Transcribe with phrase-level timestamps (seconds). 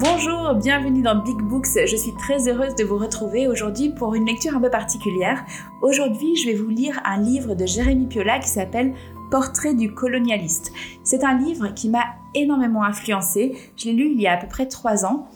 [0.00, 1.70] Bonjour, bienvenue dans Big Books.
[1.74, 5.44] Je suis très heureuse de vous retrouver aujourd'hui pour une lecture un peu particulière.
[5.82, 8.94] Aujourd'hui, je vais vous lire un livre de Jérémy Piola qui s'appelle
[9.32, 10.70] Portrait du colonialiste.
[11.02, 12.04] C'est un livre qui m'a
[12.36, 13.56] énormément influencé.
[13.76, 15.26] Je l'ai lu il y a à peu près trois ans.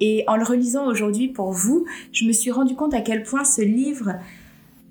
[0.00, 3.44] Et en le relisant aujourd'hui pour vous, je me suis rendu compte à quel point
[3.44, 4.14] ce livre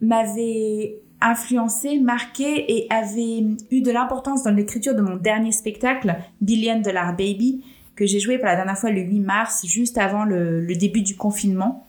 [0.02, 6.80] m'avait influencé, marqué et avait eu de l'importance dans l'écriture de mon dernier spectacle, Billion
[6.80, 7.66] Dollar Baby,
[8.00, 11.18] que j'ai joué pour la dernière fois le 8 mars, juste avant le, début du
[11.18, 11.86] confinement.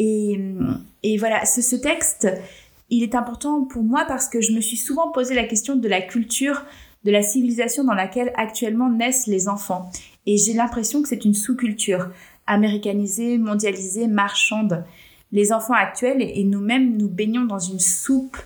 [0.00, 0.36] Et,
[1.18, 2.26] voilà, ce, ce, texte,
[2.90, 5.86] il est important pour moi parce que je me suis souvent posé la question de
[5.86, 6.64] la culture,
[7.04, 9.88] de la civilisation dans laquelle actuellement naissent les enfants.
[10.26, 12.08] Et j'ai l'impression que c'est une sous-culture,
[12.48, 14.84] américanisée, mondialisée, marchande.
[15.30, 18.36] Les enfants actuels et nous-mêmes, nous baignons dans une soupe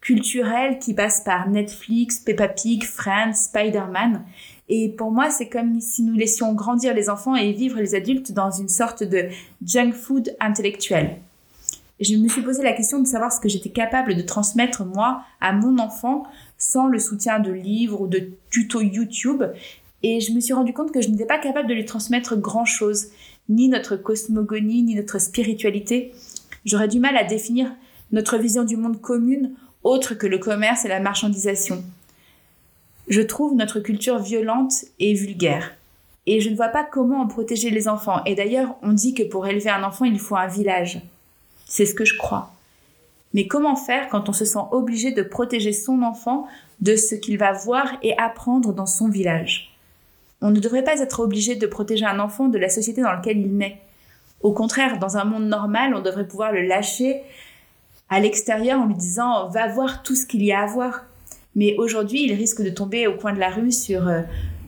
[0.00, 4.24] culturelle qui passe par Netflix, Peppa Pig, Friends, Spider-Man.
[4.68, 8.32] Et pour moi, c'est comme si nous laissions grandir les enfants et vivre les adultes
[8.32, 9.28] dans une sorte de
[9.64, 11.18] junk food intellectuel.
[12.00, 15.22] Je me suis posé la question de savoir ce que j'étais capable de transmettre moi
[15.40, 16.24] à mon enfant
[16.58, 19.44] sans le soutien de livres ou de tutos YouTube.
[20.02, 22.64] Et je me suis rendu compte que je n'étais pas capable de lui transmettre grand
[22.64, 23.08] chose,
[23.48, 26.12] ni notre cosmogonie, ni notre spiritualité.
[26.64, 27.72] J'aurais du mal à définir
[28.10, 31.84] notre vision du monde commune autre que le commerce et la marchandisation.
[33.08, 35.72] Je trouve notre culture violente et vulgaire.
[36.26, 38.24] Et je ne vois pas comment en protéger les enfants.
[38.24, 41.02] Et d'ailleurs, on dit que pour élever un enfant, il faut un village.
[41.66, 42.52] C'est ce que je crois.
[43.34, 46.46] Mais comment faire quand on se sent obligé de protéger son enfant
[46.80, 49.76] de ce qu'il va voir et apprendre dans son village?
[50.40, 53.38] On ne devrait pas être obligé de protéger un enfant de la société dans laquelle
[53.38, 53.80] il naît.
[54.40, 57.22] Au contraire, dans un monde normal, on devrait pouvoir le lâcher
[58.08, 61.04] à l'extérieur en lui disant va voir tout ce qu'il y a à voir.
[61.56, 64.22] Mais aujourd'hui, il risque de tomber au coin de la rue sur euh,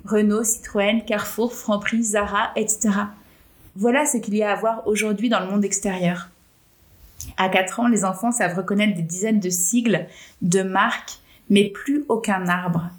[0.05, 2.91] Renault, Citroën, Carrefour, Franprix, Zara, etc.
[3.75, 6.31] Voilà ce qu'il y a à voir aujourd'hui dans le monde extérieur.
[7.37, 10.07] À 4 ans, les enfants savent reconnaître des dizaines de sigles,
[10.43, 11.19] de marques,
[11.51, 12.91] mais plus aucun arbre.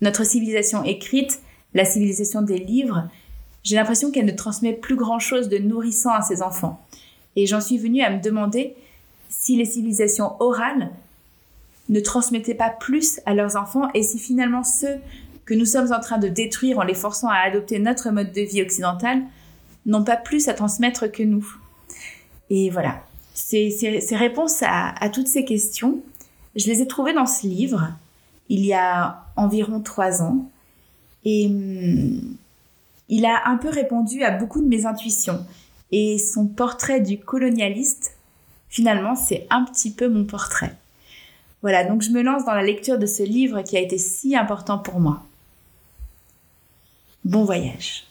[0.00, 1.40] Notre civilisation écrite,
[1.74, 3.08] la civilisation des livres,
[3.64, 6.80] j'ai l'impression qu'elle ne transmet plus grand-chose de nourrissant à ses enfants.
[7.34, 8.74] Et j'en suis venue à me demander
[9.28, 10.90] si les civilisations orales
[11.88, 14.96] ne transmettaient pas plus à leurs enfants et si finalement ceux
[15.44, 18.40] que nous sommes en train de détruire en les forçant à adopter notre mode de
[18.40, 19.22] vie occidental
[19.84, 21.46] n'ont pas plus à transmettre que nous.
[22.50, 23.02] Et voilà,
[23.34, 23.70] ces,
[24.12, 26.00] réponses à, à, toutes ces questions,
[26.56, 27.92] je les ai trouvées dans ce livre
[28.48, 30.48] il y a environ trois ans
[31.24, 32.36] et hum,
[33.08, 35.44] il a un peu répondu à beaucoup de mes intuitions
[35.92, 38.16] et son portrait du colonialiste,
[38.68, 40.74] finalement, c'est un petit peu mon portrait.
[41.66, 44.36] Voilà, donc je me lance dans la lecture de ce livre qui a été si
[44.36, 45.24] important pour moi.
[47.24, 48.04] Bon voyage.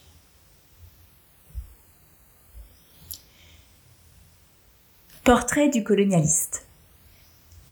[5.24, 6.66] Portrait du colonialiste.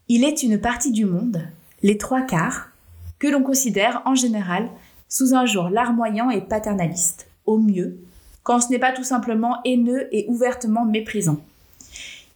[0.08, 1.46] Il est une partie du monde,
[1.82, 2.70] les trois quarts,
[3.18, 4.70] que l'on considère en général
[5.10, 7.98] sous un jour larmoyant et paternaliste, au mieux,
[8.42, 11.42] quand ce n'est pas tout simplement haineux et ouvertement méprisant.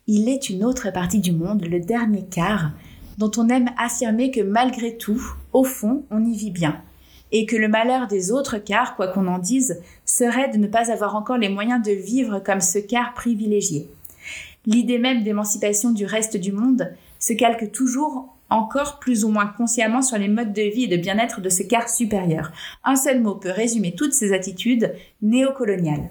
[0.06, 2.72] Il est une autre partie du monde, le dernier quart,
[3.18, 6.80] dont on aime affirmer que malgré tout, au fond, on y vit bien,
[7.32, 10.90] et que le malheur des autres quarts, quoi qu'on en dise, serait de ne pas
[10.90, 13.88] avoir encore les moyens de vivre comme ce quart privilégié.
[14.66, 20.02] L'idée même d'émancipation du reste du monde se calque toujours encore plus ou moins consciemment
[20.02, 22.52] sur les modes de vie et de bien-être de ce quart supérieur.
[22.84, 26.08] Un seul mot peut résumer toutes ces attitudes néocoloniales.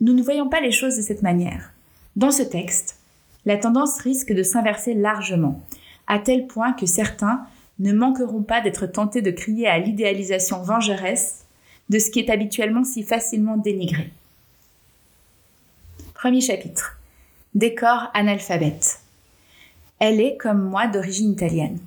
[0.00, 1.72] Nous ne voyons pas les choses de cette manière.
[2.14, 2.98] Dans ce texte,
[3.46, 5.60] la tendance risque de s'inverser largement,
[6.06, 7.46] à tel point que certains
[7.78, 11.44] ne manqueront pas d'être tentés de crier à l'idéalisation vengeresse
[11.88, 14.10] de ce qui est habituellement si facilement dénigré.
[16.14, 16.98] Premier chapitre.
[17.54, 19.00] Décor analphabète.
[19.98, 21.78] Elle est, comme moi, d'origine italienne.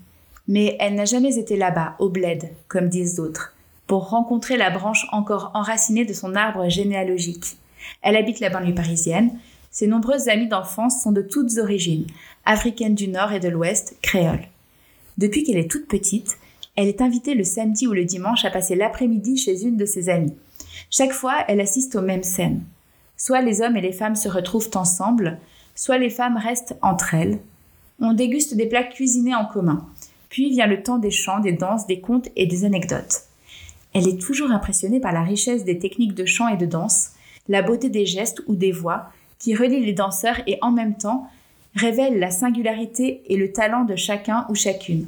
[0.48, 3.54] Mais elle n'a jamais été là-bas, au bled, comme disent d'autres,
[3.86, 7.58] pour rencontrer la branche encore enracinée de son arbre généalogique.
[8.02, 9.38] Elle habite la banlieue parisienne,
[9.72, 12.08] ses nombreuses amies d'enfance sont de toutes origines,
[12.46, 14.48] africaines du Nord et de l'Ouest, créoles.
[15.18, 16.38] Depuis qu'elle est toute petite,
[16.76, 20.10] elle est invitée le samedi ou le dimanche à passer l'après-midi chez une de ses
[20.10, 20.36] amies.
[20.90, 22.64] Chaque fois, elle assiste aux mêmes scènes.
[23.18, 25.40] Soit les hommes et les femmes se retrouvent ensemble,
[25.74, 27.40] soit les femmes restent entre elles.
[28.00, 29.88] On déguste des plats cuisinés en commun.
[30.30, 33.24] Puis vient le temps des chants, des danses, des contes et des anecdotes.
[33.94, 37.12] Elle est toujours impressionnée par la richesse des techniques de chant et de danse,
[37.48, 41.30] la beauté des gestes ou des voix, qui relie les danseurs et en même temps
[41.76, 45.08] révèle la singularité et le talent de chacun ou chacune.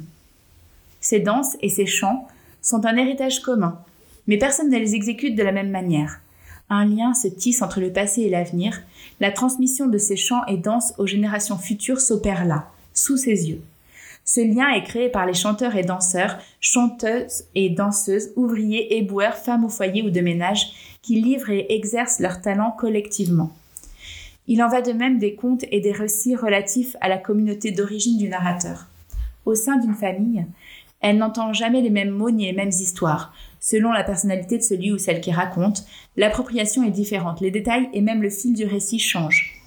[1.00, 2.28] Ces danses et ces chants
[2.62, 3.78] sont un héritage commun,
[4.26, 6.20] mais personne ne les exécute de la même manière.
[6.68, 8.82] Un lien se tisse entre le passé et l'avenir,
[9.18, 13.62] la transmission de ces chants et danses aux générations futures s'opère là, sous ses yeux.
[14.24, 19.64] Ce lien est créé par les chanteurs et danseurs, chanteuses et danseuses, ouvriers, éboueurs, femmes
[19.64, 23.50] au foyer ou de ménage, qui livrent et exercent leur talent collectivement.
[24.52, 28.18] Il en va de même des contes et des récits relatifs à la communauté d'origine
[28.18, 28.88] du narrateur.
[29.46, 30.44] Au sein d'une famille,
[31.00, 33.32] elle n'entend jamais les mêmes mots ni les mêmes histoires.
[33.60, 35.84] Selon la personnalité de celui ou celle qui raconte,
[36.16, 39.62] l'appropriation est différente, les détails et même le fil du récit changent.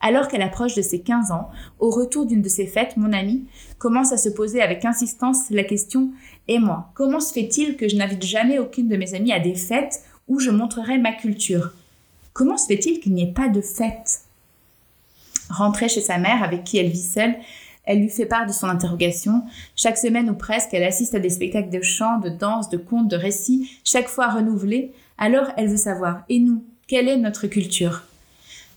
[0.00, 3.44] Alors qu'elle approche de ses 15 ans, au retour d'une de ses fêtes, mon amie
[3.76, 6.10] commence à se poser avec insistance la question
[6.48, 9.54] Et moi, comment se fait-il que je n'invite jamais aucune de mes amies à des
[9.54, 11.74] fêtes où je montrerai ma culture?
[12.32, 14.22] Comment se fait-il qu'il n'y ait pas de fête?
[15.50, 17.34] Rentrée chez sa mère, avec qui elle vit seule,
[17.84, 19.42] elle lui fait part de son interrogation.
[19.76, 23.08] Chaque semaine ou presque, elle assiste à des spectacles de chant, de danse, de contes,
[23.08, 24.92] de récits, chaque fois renouvelés.
[25.18, 28.04] Alors elle veut savoir, et nous, quelle est notre culture?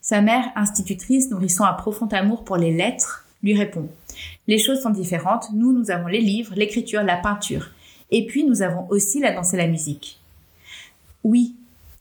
[0.02, 3.88] Sa mère, institutrice, nourrissant un profond amour pour les lettres, lui répond
[4.48, 7.70] Les choses sont différentes, nous, nous avons les livres, l'écriture, la peinture.
[8.12, 10.20] Et puis nous avons aussi la danse et la musique.
[11.24, 11.56] Oui,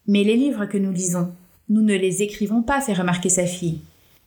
[0.07, 1.31] mais les livres que nous lisons,
[1.69, 3.79] nous ne les écrivons pas, fait remarquer sa fille.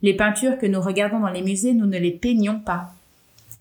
[0.02, 2.92] Les peintures que nous regardons dans les musées, nous ne les peignons pas.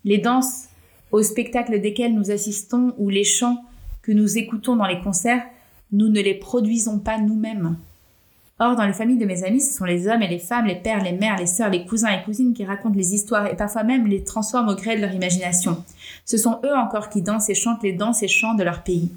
[0.04, 0.64] Les danses,
[1.10, 3.64] aux spectacles desquels nous assistons, ou les chants
[4.02, 5.44] que nous écoutons dans les concerts,
[5.92, 7.76] nous ne les produisons pas nous-mêmes.
[8.60, 10.74] Or, dans les familles de mes amis, ce sont les hommes et les femmes, les
[10.74, 13.84] pères, les mères, les sœurs, les cousins et cousines qui racontent les histoires et parfois
[13.84, 15.84] même les transforment au gré de leur imagination.
[16.24, 19.12] Ce sont eux encore qui dansent et chantent les danses et chants de leur pays.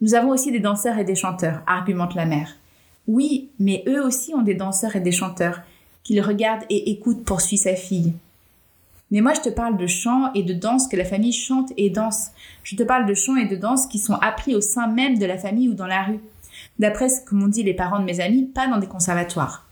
[0.00, 2.56] Nous avons aussi des danseurs et des chanteurs, argumente la mère.
[3.06, 5.60] Oui, mais eux aussi ont des danseurs et des chanteurs,
[6.02, 8.12] qu'ils regardent et écoutent, poursuit sa fille.
[9.10, 11.90] Mais moi, je te parle de chants et de danse que la famille chante et
[11.90, 12.28] danse.
[12.62, 15.26] Je te parle de chants et de danse qui sont appris au sein même de
[15.26, 16.20] la famille ou dans la rue
[16.78, 19.66] d'après ce que m'ont dit les parents de mes amis, pas dans des conservatoires.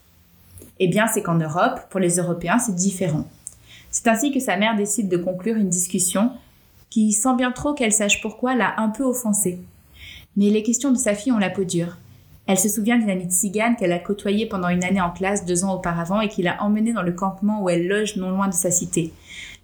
[0.79, 3.27] Eh bien, c'est qu'en Europe, pour les Européens, c'est différent.
[3.91, 6.31] C'est ainsi que sa mère décide de conclure une discussion
[6.91, 9.59] qui, sans bien trop qu'elle sache pourquoi, l'a un peu offensée.
[10.37, 11.97] Mais les questions de sa fille ont la peau dure.
[12.49, 15.45] Elle se souvient d'une amie de cigane qu'elle a côtoyée pendant une année en classe
[15.45, 18.49] deux ans auparavant et qui l'a emmenée dans le campement où elle loge non loin
[18.49, 19.13] de sa cité.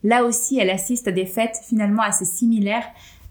[0.03, 2.87] Là aussi, elle assiste à des fêtes finalement assez similaires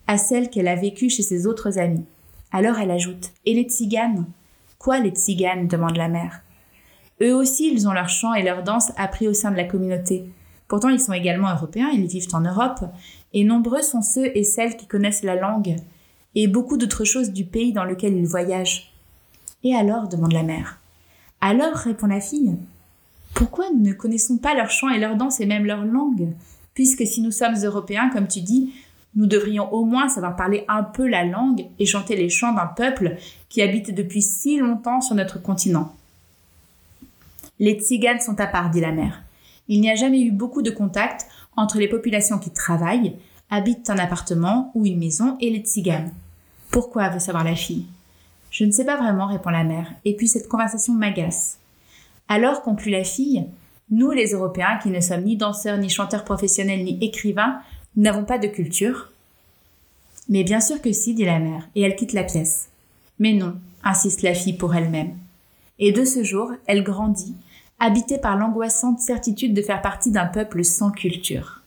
[0.07, 2.03] à celles qu'elle a vécues chez ses autres amis.
[2.51, 4.25] Alors elle ajoute Et les tziganes?
[4.79, 5.67] Quoi les tziganes?
[5.67, 6.41] demande la mère.
[7.21, 10.25] Eux aussi, ils ont leur chant et leur danse appris au sein de la communauté.
[10.67, 12.85] Pourtant, ils sont également européens, ils vivent en Europe,
[13.33, 15.75] et nombreux sont ceux et celles qui connaissent la langue
[16.33, 18.92] et beaucoup d'autres choses du pays dans lequel ils voyagent.
[19.63, 20.79] Et alors demande la mère.
[21.41, 22.55] Alors répond la fille.
[23.33, 26.29] Pourquoi nous ne connaissons pas leur chant et leur danse et même leur langue
[26.73, 28.73] Puisque si nous sommes européens, comme tu dis,
[29.15, 32.65] nous devrions au moins savoir parler un peu la langue et chanter les chants d'un
[32.65, 33.17] peuple
[33.49, 35.93] qui habite depuis si longtemps sur notre continent.
[37.59, 39.21] Les tziganes sont à part, dit la mère.
[39.67, 43.15] Il n'y a jamais eu beaucoup de contact entre les populations qui travaillent,
[43.49, 46.11] habitent un appartement ou une maison et les tziganes.
[46.71, 47.85] Pourquoi veut savoir la fille.
[48.53, 51.57] Je ne sais pas vraiment, répond la mère, et puis cette conversation m'agace.
[52.27, 53.47] Alors, conclut la fille,
[53.89, 57.59] nous les Européens, qui ne sommes ni danseurs, ni chanteurs professionnels, ni écrivains,
[57.95, 59.11] n'avons pas de culture.
[60.29, 62.69] Mais bien sûr que si, dit la mère, et elle quitte la pièce.
[63.17, 65.17] Mais non, insiste la fille pour elle-même.
[65.79, 67.35] Et de ce jour, elle grandit,
[67.79, 71.63] habitée par l'angoissante certitude de faire partie d'un peuple sans culture.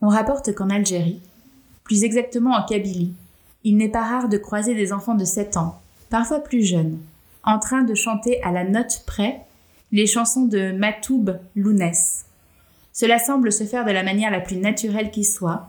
[0.00, 1.20] On rapporte qu'en Algérie,
[1.84, 3.12] plus exactement en Kabylie,
[3.66, 7.00] il n'est pas rare de croiser des enfants de 7 ans, parfois plus jeunes,
[7.42, 9.40] en train de chanter à la note près
[9.90, 12.26] les chansons de Matoub Lounès,
[12.92, 15.68] cela semble se faire de la manière la plus naturelle qui soit,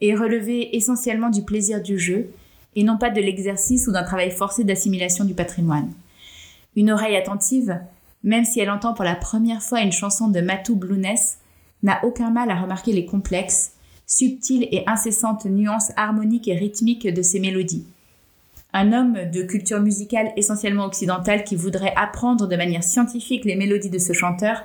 [0.00, 2.30] et relever essentiellement du plaisir du jeu,
[2.76, 5.92] et non pas de l'exercice ou d'un travail forcé d'assimilation du patrimoine.
[6.76, 7.78] Une oreille attentive,
[8.22, 11.38] même si elle entend pour la première fois une chanson de Matou Blounès,
[11.82, 13.74] n'a aucun mal à remarquer les complexes,
[14.06, 17.86] subtiles et incessantes nuances harmoniques et rythmiques de ces mélodies.
[18.72, 23.90] Un homme de culture musicale essentiellement occidentale qui voudrait apprendre de manière scientifique les mélodies
[23.90, 24.64] de ce chanteur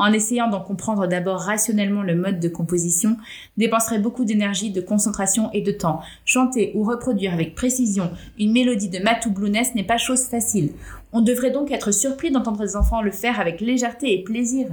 [0.00, 3.18] en essayant d'en comprendre d'abord rationnellement le mode de composition,
[3.58, 6.00] dépenserait beaucoup d'énergie, de concentration et de temps.
[6.24, 10.72] Chanter ou reproduire avec précision une mélodie de Matou Blounès n'est pas chose facile.
[11.12, 14.68] On devrait donc être surpris d'entendre les enfants le faire avec légèreté et plaisir.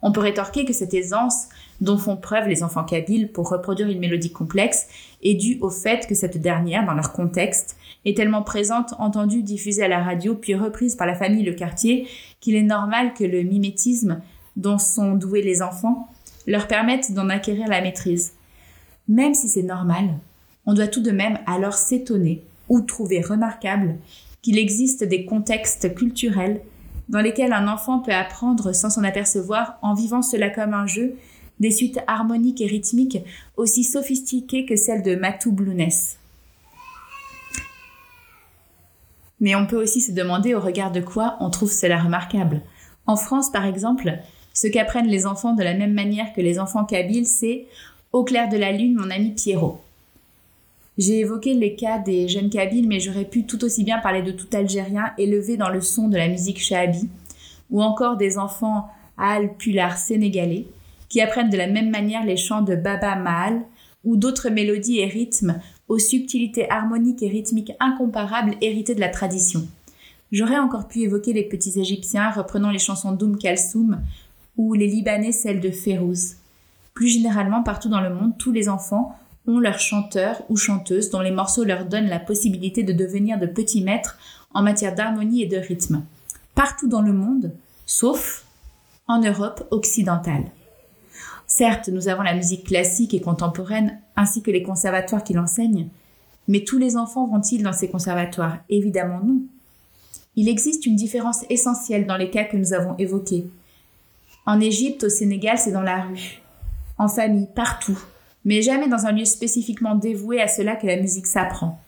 [0.00, 1.48] On peut rétorquer que cette aisance
[1.80, 4.88] dont font preuve les enfants kabyles pour reproduire une mélodie complexe
[5.22, 9.84] est due au fait que cette dernière, dans leur contexte, est tellement présente, entendue, diffusée
[9.84, 12.08] à la radio, puis reprise par la famille le quartier,
[12.40, 14.20] qu'il est normal que le mimétisme
[14.56, 16.08] dont sont doués les enfants
[16.46, 18.32] leur permette d'en acquérir la maîtrise.
[19.06, 20.08] Même si c'est normal,
[20.66, 23.96] on doit tout de même alors s'étonner ou trouver remarquable
[24.42, 26.60] qu'il existe des contextes culturels
[27.08, 31.16] dans lesquels un enfant peut apprendre sans s'en apercevoir en vivant cela comme un jeu
[31.60, 33.18] des suites harmoniques et rythmiques
[33.56, 36.18] aussi sophistiquées que celles de Matou Blounès.
[39.40, 42.62] Mais on peut aussi se demander au regard de quoi on trouve cela remarquable.
[43.06, 44.18] En France, par exemple,
[44.52, 47.66] ce qu'apprennent les enfants de la même manière que les enfants kabyles, c'est
[48.12, 49.80] Au clair de la lune, mon ami Pierrot.
[50.96, 54.32] J'ai évoqué les cas des jeunes kabyles, mais j'aurais pu tout aussi bien parler de
[54.32, 57.08] tout Algérien élevé dans le son de la musique shahabi,
[57.70, 60.66] ou encore des enfants al-pular sénégalais,
[61.08, 63.62] qui apprennent de la même manière les chants de Baba Mahal,
[64.04, 69.66] ou d'autres mélodies et rythmes aux subtilités harmoniques et rythmiques incomparables héritées de la tradition.
[70.30, 74.00] J'aurais encore pu évoquer les petits Égyptiens reprenant les chansons d'Oum Kalsoum
[74.56, 76.36] ou les Libanais celles de Férouz.
[76.94, 81.20] Plus généralement, partout dans le monde, tous les enfants ont leurs chanteurs ou chanteuses dont
[81.20, 84.18] les morceaux leur donnent la possibilité de devenir de petits maîtres
[84.52, 86.04] en matière d'harmonie et de rythme.
[86.54, 87.52] Partout dans le monde,
[87.86, 88.44] sauf
[89.06, 90.50] en Europe occidentale.
[91.50, 95.88] Certes, nous avons la musique classique et contemporaine, ainsi que les conservatoires qui l'enseignent,
[96.46, 98.58] mais tous les enfants vont-ils dans ces conservatoires?
[98.68, 99.40] Évidemment non.
[100.36, 103.46] Il existe une différence essentielle dans les cas que nous avons évoqués.
[104.44, 106.42] En Égypte, au Sénégal, c'est dans la rue,
[106.98, 107.98] en famille, partout,
[108.44, 111.80] mais jamais dans un lieu spécifiquement dévoué à cela que la musique s'apprend.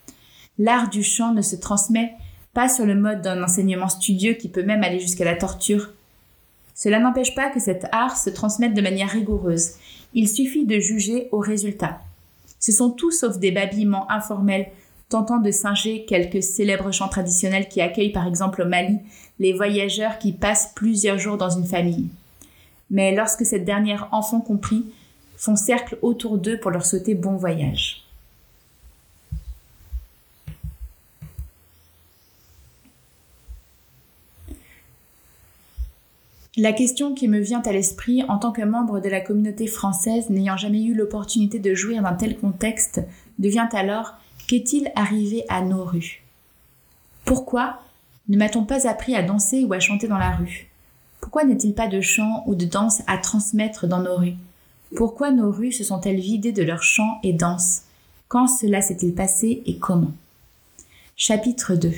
[0.58, 2.14] L'art du chant ne se transmet
[2.54, 5.92] pas sur le mode d'un enseignement studieux qui peut même aller jusqu'à la torture,
[6.82, 9.72] cela n'empêche pas que cet art se transmette de manière rigoureuse.
[10.14, 12.00] Il suffit de juger au résultat.
[12.58, 14.70] Ce sont tout sauf des babillements informels
[15.10, 18.98] tentant de singer quelques célèbres chants traditionnels qui accueillent par exemple au Mali
[19.38, 22.08] les voyageurs qui passent plusieurs jours dans une famille.
[22.90, 24.86] Mais lorsque cette dernière, enfant compris,
[25.36, 28.06] font cercle autour d'eux pour leur souhaiter bon voyage.
[36.56, 40.30] La question qui me vient à l'esprit en tant que membre de la communauté française
[40.30, 43.00] n'ayant jamais eu l'opportunité de jouir d'un tel contexte
[43.38, 44.14] devient alors
[44.48, 46.24] qu'est-il arrivé à nos rues?
[47.24, 47.78] Pourquoi
[48.28, 50.68] ne m'a-t-on pas appris à danser ou à chanter dans la rue?
[51.20, 54.34] Pourquoi n'est-il pas de chant ou de danse à transmettre dans nos rues?
[54.96, 57.82] Pourquoi nos rues se sont-elles vidées de leurs chants et danses?
[58.26, 60.12] Quand cela s'est-il passé et comment?
[61.14, 61.92] Chapitre 2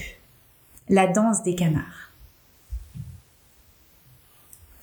[0.91, 2.12] La danse des canards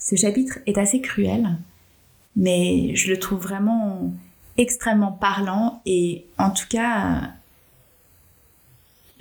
[0.10, 1.56] ce chapitre est assez cruel,
[2.36, 4.12] mais je le trouve vraiment
[4.58, 7.34] extrêmement parlant et en tout cas,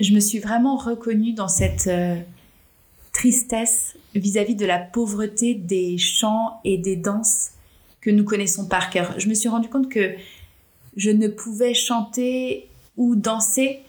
[0.01, 2.17] je me suis vraiment reconnue dans cette euh,
[3.13, 7.51] tristesse vis-à-vis de la pauvreté des chants et des danses
[8.01, 9.21] que nous connaissons par cœur.
[9.21, 10.15] Je me suis rendu compte que
[10.97, 12.67] je ne pouvais chanter
[12.97, 13.81] ou danser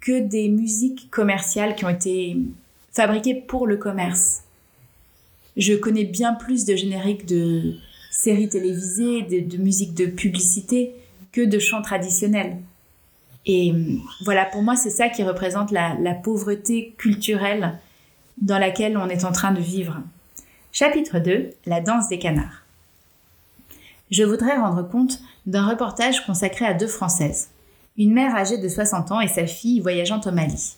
[0.00, 2.36] que des musiques commerciales qui ont été
[2.92, 4.43] fabriquées pour le commerce
[5.56, 7.74] je connais bien plus de génériques de
[8.10, 10.94] séries télévisées, de, musique de publicité
[11.32, 12.58] que de chants traditionnels.
[13.46, 17.78] Et euh, voilà, pour moi, c'est ça qui représente la, la, pauvreté culturelle
[18.40, 20.00] dans laquelle on est en train de vivre.
[20.72, 22.62] Chapitre 2, la danse des canards.
[24.10, 27.50] Je voudrais rendre compte d'un reportage consacré à deux Françaises,
[27.96, 30.76] une mère âgée de 60 ans et sa fille voyageant au Mali.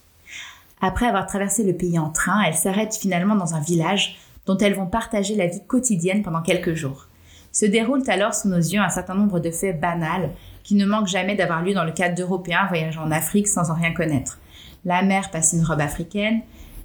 [0.80, 4.75] Après avoir traversé le pays en train, elles s'arrêtent finalement dans un village dont elles
[4.75, 7.09] vont partager la vie quotidienne pendant quelques jours.
[7.53, 10.31] Se déroulent alors sous nos yeux un certain nombre de faits banals
[10.62, 13.75] qui ne manquent jamais d'avoir lieu dans le cadre d'Européens voyageant en Afrique sans en
[13.75, 14.38] rien connaître.
[14.85, 16.41] La mère passe une robe africaine,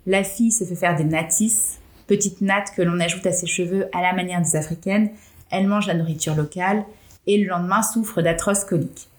[0.05, 3.87] la fille se fait faire des natis, petites nattes que l'on ajoute à ses cheveux
[3.93, 5.11] à la manière des africaines,
[5.51, 6.83] elle mange la nourriture locale
[7.27, 9.09] et le lendemain souffre d'atroces coliques.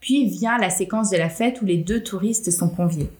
[0.00, 3.10] Puis vient la séquence de la fête où les deux touristes sont conviés.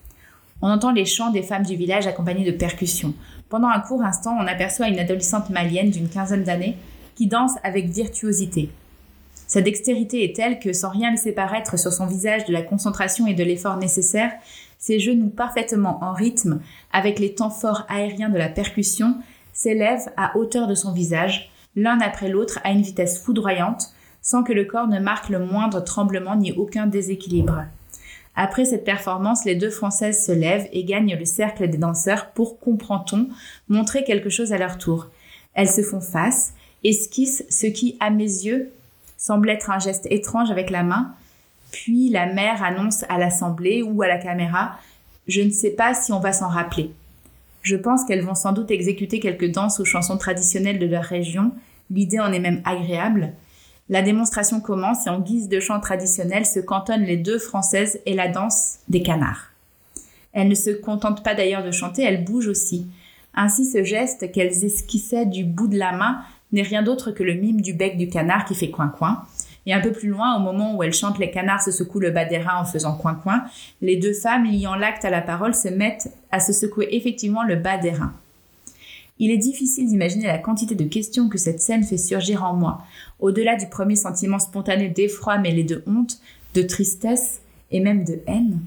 [0.61, 3.14] On entend les chants des femmes du village accompagnés de percussions.
[3.49, 6.77] Pendant un court instant, on aperçoit une adolescente malienne d'une quinzaine d'années
[7.15, 8.71] qui danse avec virtuosité.
[9.47, 13.27] Sa dextérité est telle que, sans rien laisser paraître sur son visage de la concentration
[13.27, 14.33] et de l'effort nécessaire,
[14.79, 16.61] ses genoux parfaitement en rythme,
[16.93, 19.17] avec les temps forts aériens de la percussion,
[19.53, 23.91] s'élèvent à hauteur de son visage, l'un après l'autre à une vitesse foudroyante,
[24.23, 27.65] sans que le corps ne marque le moindre tremblement ni aucun déséquilibre.
[28.37, 32.59] Après cette performance, les deux Françaises se lèvent et gagnent le cercle des danseurs pour,
[32.59, 33.29] comprend-on,
[33.69, 35.09] montrer quelque chose à leur tour.
[35.55, 38.73] Elles se font face, esquissent ce qui, à mes yeux,
[39.17, 41.14] semble être un geste étrange avec la main,
[41.71, 44.79] puis la mère annonce à l'assemblée ou à la caméra
[45.26, 46.91] Je ne sais pas si on va s'en rappeler.
[47.62, 51.53] Je pense qu'elles vont sans doute exécuter quelques danses ou chansons traditionnelles de leur région,
[51.91, 53.33] l'idée en est même agréable,
[53.91, 58.14] La démonstration commence et en guise de chant traditionnel se cantonnent les deux françaises et
[58.14, 59.50] la danse des canards.
[60.33, 62.87] Elles ne se contentent pas d'ailleurs de chanter, elles bougent aussi.
[63.35, 66.23] Ainsi ce geste qu'elles esquissaient du bout de la main
[66.53, 69.23] n'est rien d'autre que le mime du bec du canard qui fait coin-coin.
[69.67, 72.11] Et un peu plus loin, au moment où elles chantent Les canards se secouent le
[72.11, 73.45] bas des reins en faisant coin-coin,
[73.81, 77.57] les deux femmes liant l'acte à la parole se mettent à se secouer effectivement le
[77.57, 78.12] bas des reins.
[79.18, 82.83] Il est difficile d'imaginer la quantité de questions que cette scène fait surgir en moi,
[83.21, 86.18] au-delà du premier sentiment spontané d'effroi mêlé de honte,
[86.54, 87.40] de tristesse
[87.71, 88.59] et même de haine.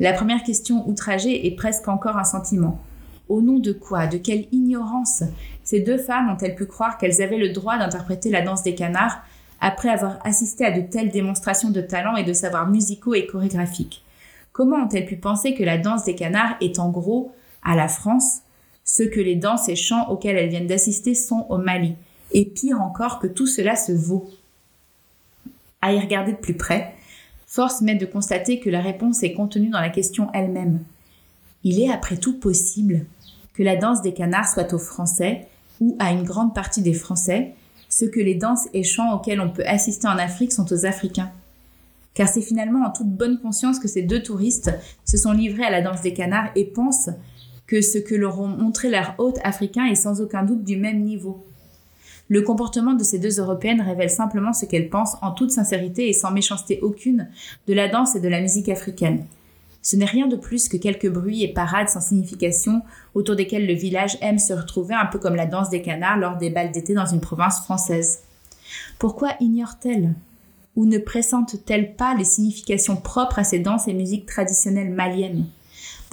[0.00, 2.80] La première question outragée est presque encore un sentiment.
[3.28, 4.06] Au nom de quoi?
[4.06, 5.22] De quelle ignorance?
[5.62, 9.22] Ces deux femmes ont-elles pu croire qu'elles avaient le droit d'interpréter la danse des canards
[9.60, 14.02] après avoir assisté à de telles démonstrations de talent et de savoir musicaux et chorégraphiques?
[14.52, 18.40] Comment ont-elles pu penser que la danse des canards est en gros, à la France,
[18.84, 21.94] ce que les danses et chants auxquels elles viennent d'assister sont au Mali,
[22.32, 24.30] et pire encore que tout cela se vaut.
[25.80, 26.94] À y regarder de plus près,
[27.46, 30.80] force m'est de constater que la réponse est contenue dans la question elle-même.
[31.62, 33.06] Il est après tout possible
[33.54, 35.46] que la danse des canards soit aux Français,
[35.80, 37.54] ou à une grande partie des Français,
[37.88, 41.30] ce que les danses et chants auxquels on peut assister en Afrique sont aux Africains.
[42.14, 44.72] Car c'est finalement en toute bonne conscience que ces deux touristes
[45.04, 47.10] se sont livrés à la danse des canards et pensent
[47.74, 51.02] que ce que leur ont montré leurs hôtes africains est sans aucun doute du même
[51.02, 51.44] niveau.
[52.28, 56.12] Le comportement de ces deux Européennes révèle simplement ce qu'elles pensent en toute sincérité et
[56.12, 57.28] sans méchanceté aucune
[57.66, 59.24] de la danse et de la musique africaine.
[59.82, 63.74] Ce n'est rien de plus que quelques bruits et parades sans signification autour desquels le
[63.74, 66.94] village aime se retrouver un peu comme la danse des canards lors des bals d'été
[66.94, 68.20] dans une province française.
[69.00, 70.14] Pourquoi ignorent-elles
[70.76, 75.46] ou ne pressentent-elles pas les significations propres à ces danses et musiques traditionnelles maliennes?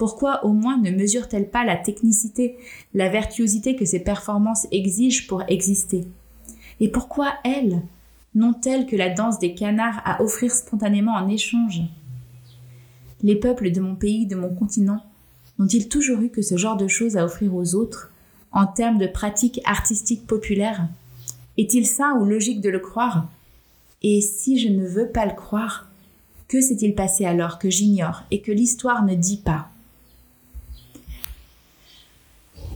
[0.02, 2.56] Pourquoi au moins ne mesure-t-elle pas la technicité,
[2.92, 6.08] la virtuosité que ces performances exigent pour exister?
[6.80, 7.80] Et pourquoi elles
[8.34, 11.82] n'ont-elles que la danse des canards à offrir spontanément en échange?
[13.22, 15.04] Les peuples de mon pays, de mon continent,
[15.60, 18.10] n'ont-ils toujours eu que ce genre de choses à offrir aux autres,
[18.50, 20.88] en termes de pratiques artistiques populaires?
[21.58, 23.28] Est-il sain ou logique de le croire?
[24.02, 25.88] Et si je ne veux pas le croire,
[26.48, 29.68] que s'est-il passé alors que j'ignore et que l'histoire ne dit pas?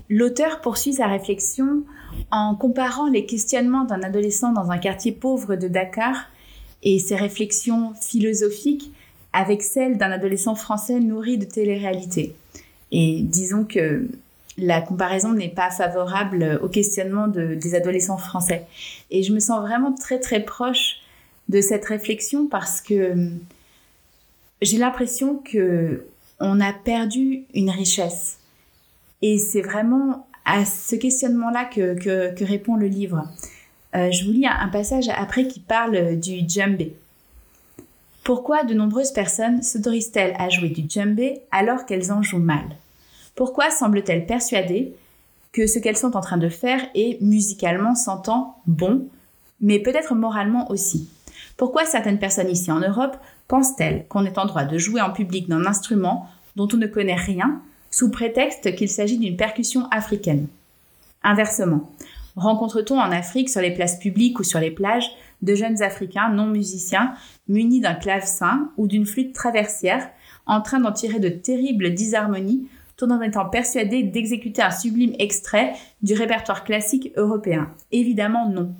[0.09, 1.83] L'auteur poursuit sa réflexion
[2.31, 6.27] en comparant les questionnements d'un adolescent dans un quartier pauvre de Dakar
[6.83, 8.93] et ses réflexions philosophiques
[9.33, 12.35] avec celles d'un adolescent français nourri de télé-réalité.
[12.93, 14.09] Et disons que
[14.57, 18.67] la comparaison n'est pas favorable au questionnement des adolescents français.
[19.11, 21.01] Et je me sens vraiment très très proche
[21.49, 23.31] de cette réflexion parce que
[24.63, 26.07] j'ai l'impression que
[26.41, 28.39] on a perdu une richesse
[29.27, 33.25] et c'est vraiment à ce questionnement-là que, répond le livre.
[33.97, 36.95] Euh, je vous lis un, passage après qui parle du djembé.
[38.23, 42.65] Pourquoi de nombreuses personnes s'autorisent-elles à jouer du djembé alors qu'elles en jouent mal?
[43.35, 44.95] Pourquoi semblent-elles persuadées
[45.53, 49.09] que ce qu'elles sont en train de faire est musicalement s'entend bon,
[49.61, 51.11] mais peut-être moralement aussi?
[51.57, 53.17] Pourquoi certaines personnes ici en Europe
[53.49, 57.17] pensent-elles qu'on est en droit de jouer en public d'un instrument dont on ne connaît
[57.17, 57.61] rien
[57.97, 60.49] sous prétexte qu'il s'agit d'une percussion africaine.
[61.23, 61.91] Inversement,
[62.37, 66.45] rencontre-t-on en Afrique sur les places publiques ou sur les plages de jeunes Africains non
[66.45, 67.15] musiciens
[67.49, 70.11] munis d'un clavecin ou d'une flûte traversière
[70.45, 75.73] en train d'en tirer de terribles disharmonies tout en étant persuadés d'exécuter un sublime extrait
[76.03, 77.71] du répertoire classique européen?
[77.93, 78.75] Évidemment non.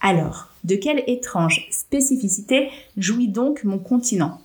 [0.00, 4.40] Alors, de quelle étrange spécificité jouit donc mon continent?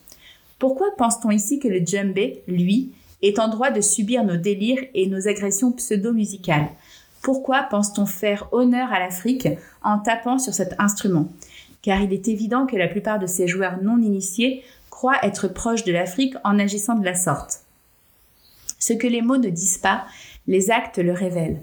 [0.60, 5.08] Pourquoi pense-t-on ici que le djembé, lui, est en droit de subir nos délires et
[5.08, 6.70] nos agressions pseudo-musicales.
[7.22, 9.48] Pourquoi pense-t-on faire honneur à l'Afrique
[9.84, 11.28] en tapant sur cet instrument?
[11.82, 15.84] Car il est évident que la plupart de ces joueurs non initiés croient être proches
[15.84, 17.62] de l'Afrique en agissant de la sorte.
[18.80, 20.06] Ce que les mots ne disent pas,
[20.48, 21.62] les actes le révèlent.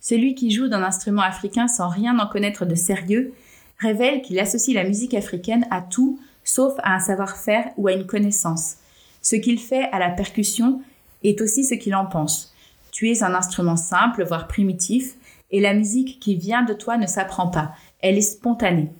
[0.00, 3.34] Celui qui joue d'un instrument africain sans rien en connaître de sérieux
[3.78, 8.06] révèle qu'il associe la musique africaine à tout sauf à un savoir-faire ou à une
[8.06, 8.76] connaissance.
[9.22, 10.82] Ce qu'il fait à la percussion
[11.22, 12.54] est aussi ce qu'il en pense.
[12.90, 15.14] Tu es un instrument simple, voire primitif,
[15.50, 18.90] et la musique qui vient de toi ne s'apprend pas, elle est spontanée.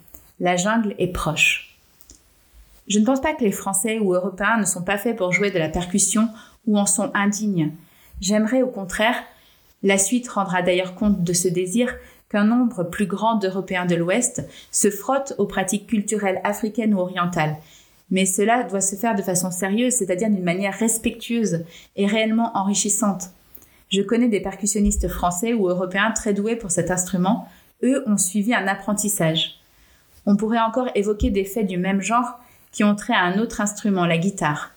[0.41, 1.77] La jungle est proche.
[2.89, 5.51] Je ne pense pas que les Français ou Européens ne sont pas faits pour jouer
[5.51, 6.29] de la percussion
[6.67, 7.73] ou en sont indignes.
[8.21, 9.23] J'aimerais au contraire,
[9.83, 11.95] la suite rendra d'ailleurs compte de ce désir,
[12.29, 17.57] qu'un nombre plus grand d'Européens de l'Ouest se frottent aux pratiques culturelles africaines ou orientales,
[18.11, 21.65] mais cela doit se faire de façon sérieuse, c'est-à-dire d'une manière respectueuse
[21.97, 23.31] et réellement enrichissante.
[23.89, 27.49] Je connais des percussionnistes français ou européens très doués pour cet instrument.
[27.83, 29.61] Eux ont suivi un apprentissage.
[30.27, 32.39] On pourrait encore évoquer des faits du même genre
[32.73, 34.73] qui ont trait à un autre instrument, la guitare.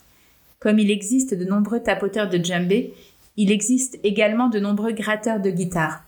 [0.60, 2.94] Comme il existe de nombreux tapoteurs de djembé,
[3.38, 6.04] il existe également de nombreux gratteurs de guitare.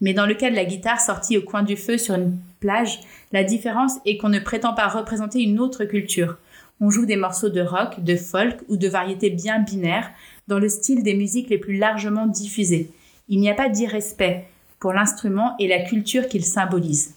[0.00, 3.00] Mais dans le cas de la guitare sortie au coin du feu sur une plage,
[3.32, 6.36] la différence est qu'on ne prétend pas représenter une autre culture.
[6.80, 10.10] On joue des morceaux de rock, de folk ou de variétés bien binaires,
[10.46, 12.90] dans le style des musiques les plus largement diffusées.
[13.28, 14.46] Il n'y a pas d'irrespect
[14.78, 17.14] pour l'instrument et la culture qu'il symbolise.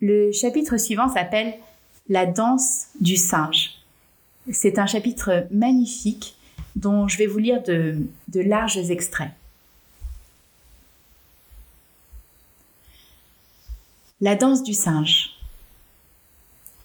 [0.00, 1.54] Le chapitre suivant s'appelle
[2.08, 3.78] La danse du singe.
[4.50, 6.36] C'est un chapitre magnifique
[6.76, 9.30] dont je vais vous lire de, larges extraits.
[14.20, 15.33] La danse du singe.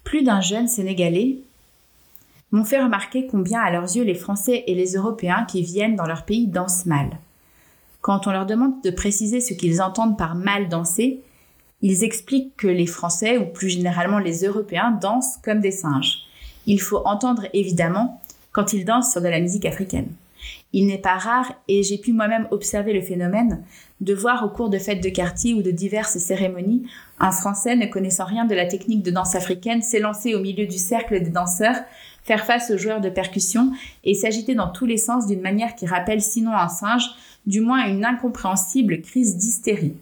[0.09, 1.37] Plus d'un jeune Sénégalais
[2.51, 6.07] m'ont fait remarquer combien à leurs yeux les Français et les Européens qui viennent dans
[6.07, 7.19] leur pays dansent mal.
[8.01, 11.21] Quand on leur demande de préciser ce qu'ils entendent par mal danser,
[11.83, 16.23] ils expliquent que les Français, ou plus généralement les Européens, dansent comme des singes.
[16.65, 18.19] Il faut entendre évidemment
[18.51, 20.11] quand ils dansent sur de la musique africaine.
[20.71, 23.63] Il n'est pas rare, et j'ai pu moi-même observer le phénomène,
[24.01, 26.85] de voir au cours de fêtes de quartier ou de diverses cérémonies,
[27.19, 30.77] un Français ne connaissant rien de la technique de danse africaine s'élancer au milieu du
[30.77, 31.77] cercle des danseurs,
[32.23, 35.87] faire face aux joueurs de percussion et s'agiter dans tous les sens d'une manière qui
[35.87, 37.09] rappelle sinon un singe,
[37.47, 39.95] du moins une incompréhensible crise d'hystérie.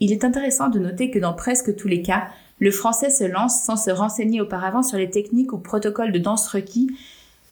[0.00, 2.26] Il est intéressant de noter que dans presque tous les cas,
[2.58, 6.48] le français se lance sans se renseigner auparavant sur les techniques ou protocoles de danse
[6.48, 6.90] requis,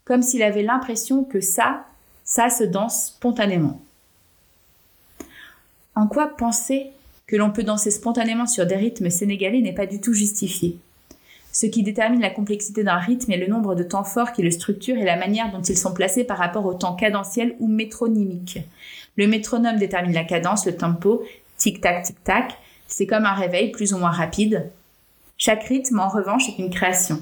[0.04, 1.86] comme s'il avait l'impression que ça,
[2.24, 3.80] ça se danse spontanément.
[5.94, 6.90] En quoi penser
[7.26, 10.78] que l'on peut danser spontanément sur des rythmes sénégalais n'est pas du tout justifié.
[11.52, 14.50] Ce qui détermine la complexité d'un rythme est le nombre de temps forts qui le
[14.50, 18.58] structurent et la manière dont ils sont placés par rapport au temps cadentiel ou métronymique.
[19.16, 21.22] Le métronome détermine la cadence, le tempo,
[21.58, 22.56] tic-tac, tic-tac.
[22.86, 24.70] C'est comme un réveil plus ou moins rapide.
[25.36, 27.20] Chaque rythme, en revanche, est une création.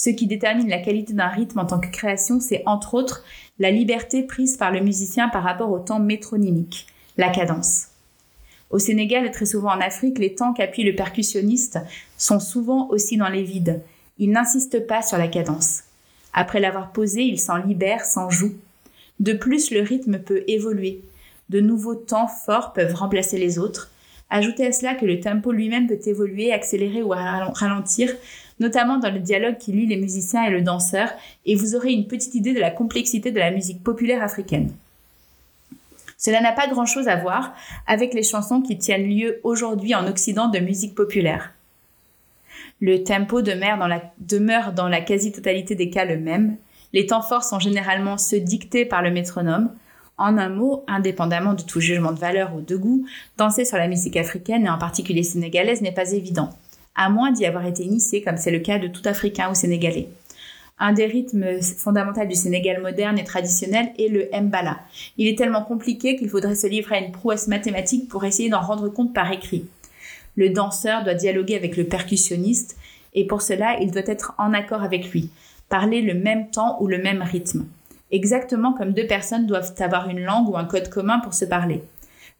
[0.00, 3.24] Ce qui détermine la qualité d'un rythme en tant que création, c'est entre autres
[3.58, 7.88] la liberté prise par le musicien par rapport au temps métronymique, la cadence.
[8.70, 11.80] Au Sénégal et très souvent en Afrique, les temps qu'appuie le percussionniste
[12.16, 13.82] sont souvent aussi dans les vides.
[14.18, 15.80] Il n'insiste pas sur la cadence.
[16.32, 18.54] Après l'avoir posé, il s'en libère, s'en joue.
[19.18, 21.00] De plus, le rythme peut évoluer.
[21.48, 23.90] De nouveaux temps forts peuvent remplacer les autres.
[24.30, 28.14] Ajoutez à cela que le tempo lui-même peut évoluer, accélérer ou ralentir,
[28.60, 31.10] notamment dans le dialogue qui lie les musiciens et le danseur,
[31.46, 34.72] et vous aurez une petite idée de la complexité de la musique populaire africaine.
[36.18, 37.54] Cela n'a pas grand-chose à voir
[37.86, 41.52] avec les chansons qui tiennent lieu aujourd'hui en Occident de musique populaire.
[42.80, 46.56] Le tempo demeure dans la, quasi-totalité des cas le même.
[46.92, 49.70] Les temps forts sont généralement ceux dictés par le métronome.
[50.18, 53.86] En un mot, indépendamment de tout jugement de valeur ou de goût, danser sur la
[53.86, 56.50] musique africaine et en particulier sénégalaise n'est pas évident,
[56.96, 60.08] à moins d'y avoir été initié comme c'est le cas de tout Africain ou Sénégalais.
[60.80, 64.80] Un des rythmes fondamentaux du Sénégal moderne et traditionnel est le mbala.
[65.16, 68.60] Il est tellement compliqué qu'il faudrait se livrer à une prouesse mathématique pour essayer d'en
[68.60, 69.66] rendre compte par écrit.
[70.36, 72.76] Le danseur doit dialoguer avec le percussionniste
[73.14, 75.30] et pour cela il doit être en accord avec lui,
[75.68, 77.66] parler le même temps ou le même rythme.
[78.10, 81.82] Exactement comme deux personnes doivent avoir une langue ou un code commun pour se parler.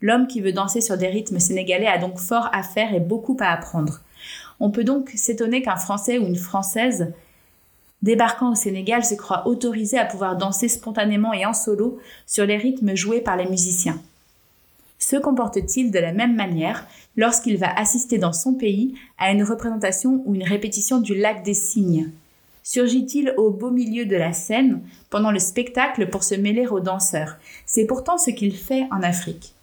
[0.01, 3.37] L'homme qui veut danser sur des rythmes sénégalais a donc fort à faire et beaucoup
[3.41, 4.01] à apprendre.
[4.61, 7.13] On peut donc s'étonner qu'un Français ou une Française
[8.03, 12.57] débarquant au Sénégal, se croit autorisé à pouvoir danser spontanément et en solo sur les
[12.57, 14.01] rythmes joués par les musiciens.
[14.99, 20.23] Se comporte-t-il de la même manière lorsqu'il va assister dans son pays à une représentation
[20.27, 22.11] ou une répétition du lac des cygnes?
[22.71, 27.39] Surgit-il au beau milieu de la scène pendant le spectacle pour se mêler aux danseurs?
[27.65, 29.55] C'est pourtant ce qu'il fait en Afrique.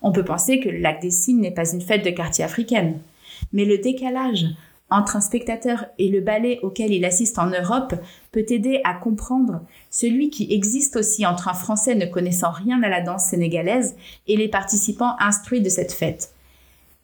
[0.00, 2.98] On peut penser que le lac des cygnes n'est pas une fête de quartier africaine.
[3.52, 4.46] Mais le décalage
[4.88, 7.96] entre un spectateur et le ballet auquel il assiste en Europe
[8.30, 12.88] peut aider à comprendre celui qui existe aussi entre un Français ne connaissant rien à
[12.88, 13.94] la danse sénégalaise
[14.26, 16.32] et les participants instruits de cette fête.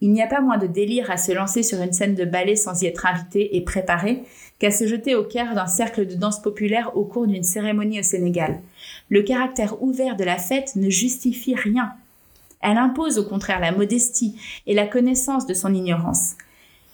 [0.01, 2.55] Il n'y a pas moins de délire à se lancer sur une scène de ballet
[2.55, 4.23] sans y être invité et préparé
[4.59, 8.03] qu'à se jeter au cœur d'un cercle de danse populaire au cours d'une cérémonie au
[8.03, 8.61] Sénégal.
[9.09, 11.93] Le caractère ouvert de la fête ne justifie rien.
[12.61, 16.33] Elle impose au contraire la modestie et la connaissance de son ignorance.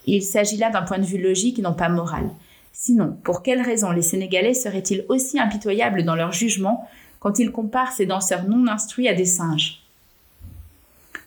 [0.06, 2.28] Il s'agit là d'un point de vue logique et non pas moral.
[2.72, 6.86] Sinon, pour quelle raison les Sénégalais seraient-ils aussi impitoyables dans leur jugement
[7.20, 9.80] quand ils comparent ces danseurs non instruits à des singes?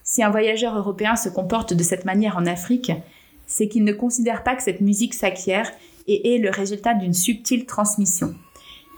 [0.03, 2.91] Si un voyageur européen se comporte de cette manière en Afrique,
[3.47, 5.71] c'est qu'il ne considère pas que cette musique s'acquiert
[6.07, 8.33] et est le résultat d'une subtile transmission.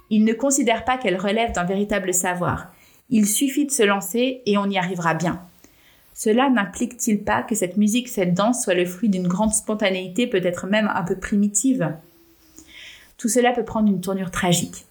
[0.09, 2.67] Il ne considère pas qu'elle relève d'un véritable savoir.
[3.09, 5.41] Il suffit de se lancer et on y arrivera bien.
[6.13, 10.67] Cela n'implique-t-il pas que cette musique, cette danse soit le fruit d'une grande spontanéité, peut-être
[10.67, 11.95] même un peu primitive?
[13.17, 14.85] Tout cela peut prendre une tournure tragique.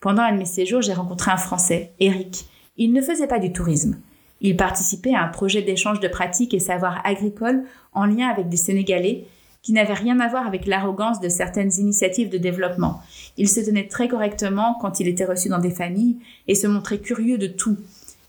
[0.00, 2.46] Pendant un de mes séjours, j'ai rencontré un Français, Eric.
[2.76, 3.98] Il ne faisait pas du tourisme.
[4.40, 8.56] Il participait à un projet d'échange de pratiques et savoirs agricoles en lien avec des
[8.56, 9.24] Sénégalais
[9.62, 13.00] qui n'avaient rien à voir avec l'arrogance de certaines initiatives de développement.
[13.36, 16.16] Il se tenait très correctement quand il était reçu dans des familles
[16.46, 17.76] et se montrait curieux de tout.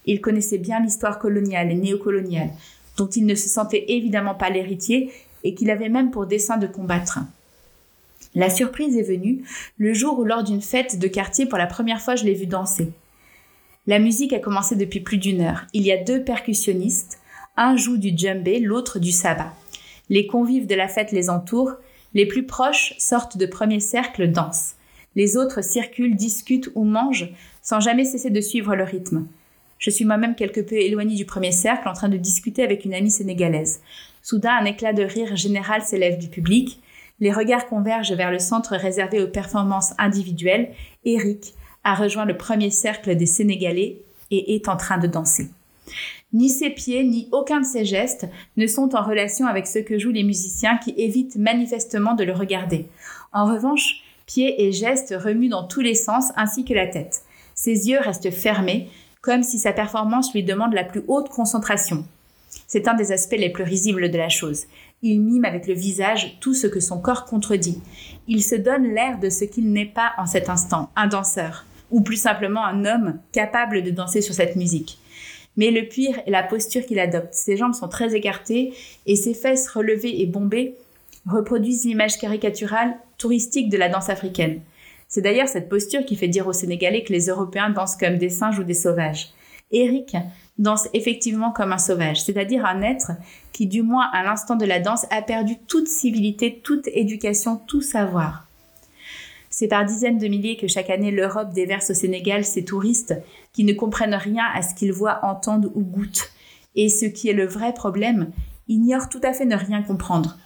[0.06, 2.50] Il connaissait bien l'histoire coloniale et néocoloniale,
[2.98, 5.12] dont il ne se sentait évidemment pas l'héritier
[5.44, 7.20] et qu'il avait même pour dessein de combattre.
[8.36, 9.44] La surprise est venue
[9.78, 12.46] le jour où lors d'une fête de quartier pour la première fois je l'ai vu
[12.46, 12.92] danser.
[13.88, 15.66] La musique a commencé depuis plus d'une heure.
[15.74, 17.20] Il y a deux percussionnistes.
[17.58, 19.54] Un joue du djembé, l'autre du sabbat.
[20.10, 21.76] Les convives de la fête les entourent.
[22.14, 24.76] Les plus proches sortent de premier cercle, dansent.
[25.16, 27.30] Les autres circulent, discutent ou mangent
[27.62, 29.28] sans jamais cesser de suivre le rythme.
[29.78, 32.94] Je suis moi-même quelque peu éloignée du premier cercle en train de discuter avec une
[32.94, 33.82] amie sénégalaise.
[34.22, 36.82] Soudain, un éclat de rire général s'élève du public.
[37.20, 40.72] Les regards convergent vers le centre réservé aux performances individuelles.
[41.06, 45.48] Eric, a rejoint le premier cercle des Sénégalais et est en train de danser.
[46.32, 49.98] Ni ses pieds, ni aucun de ses gestes ne sont en relation avec ce que
[49.98, 52.88] jouent les musiciens qui évitent manifestement de le regarder.
[53.34, 57.22] En revanche, pieds et gestes remuent dans tous les sens ainsi que la tête.
[57.56, 58.90] Ses yeux restent fermés,
[59.22, 62.06] comme si sa performance lui demande la plus haute concentration.
[62.68, 64.66] C'est un des aspects les plus risibles de la chose.
[65.02, 67.82] Il mime avec le visage tout ce que son corps contredit.
[68.28, 72.02] Il se donne l'air de ce qu'il n'est pas en cet instant, un danseur ou
[72.02, 74.99] plus simplement un homme capable de danser sur cette musique.
[75.60, 77.34] Mais le pire est la posture qu'il adopte.
[77.34, 78.74] Ses jambes sont très écartées
[79.06, 80.76] et ses fesses relevées et bombées
[81.28, 84.62] reproduisent l'image caricaturale touristique de la danse africaine.
[85.10, 88.30] C'est d'ailleurs cette posture qui fait dire aux Sénégalais que les Européens dansent comme des
[88.30, 89.32] singes ou des sauvages.
[89.72, 90.16] Eric
[90.58, 93.12] danse effectivement comme un sauvage, c'est-à-dire un être
[93.52, 97.82] qui, du moins à l'instant de la danse, a perdu toute civilité, toute éducation, tout
[97.82, 98.49] savoir.
[99.60, 103.14] C'est par dizaines de milliers que chaque année l'Europe déverse au Sénégal ses touristes
[103.52, 106.32] qui ne comprennent rien à ce qu'ils voient, entendent ou goûtent.
[106.78, 108.32] Et ce qui est le vrai problème,
[108.70, 110.38] ignorent tout à fait ne rien comprendre.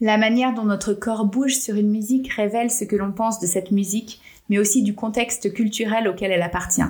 [0.00, 3.46] La manière dont notre corps bouge sur une musique révèle ce que l'on pense de
[3.46, 6.82] cette musique, mais aussi du contexte culturel auquel elle appartient.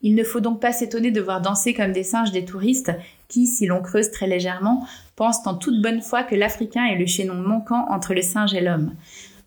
[0.00, 2.92] Il ne faut donc pas s'étonner de voir danser comme des singes des touristes
[3.26, 7.06] qui, si l'on creuse très légèrement, pensent en toute bonne foi que l'Africain est le
[7.06, 8.94] chaînon manquant entre le singe et l'homme.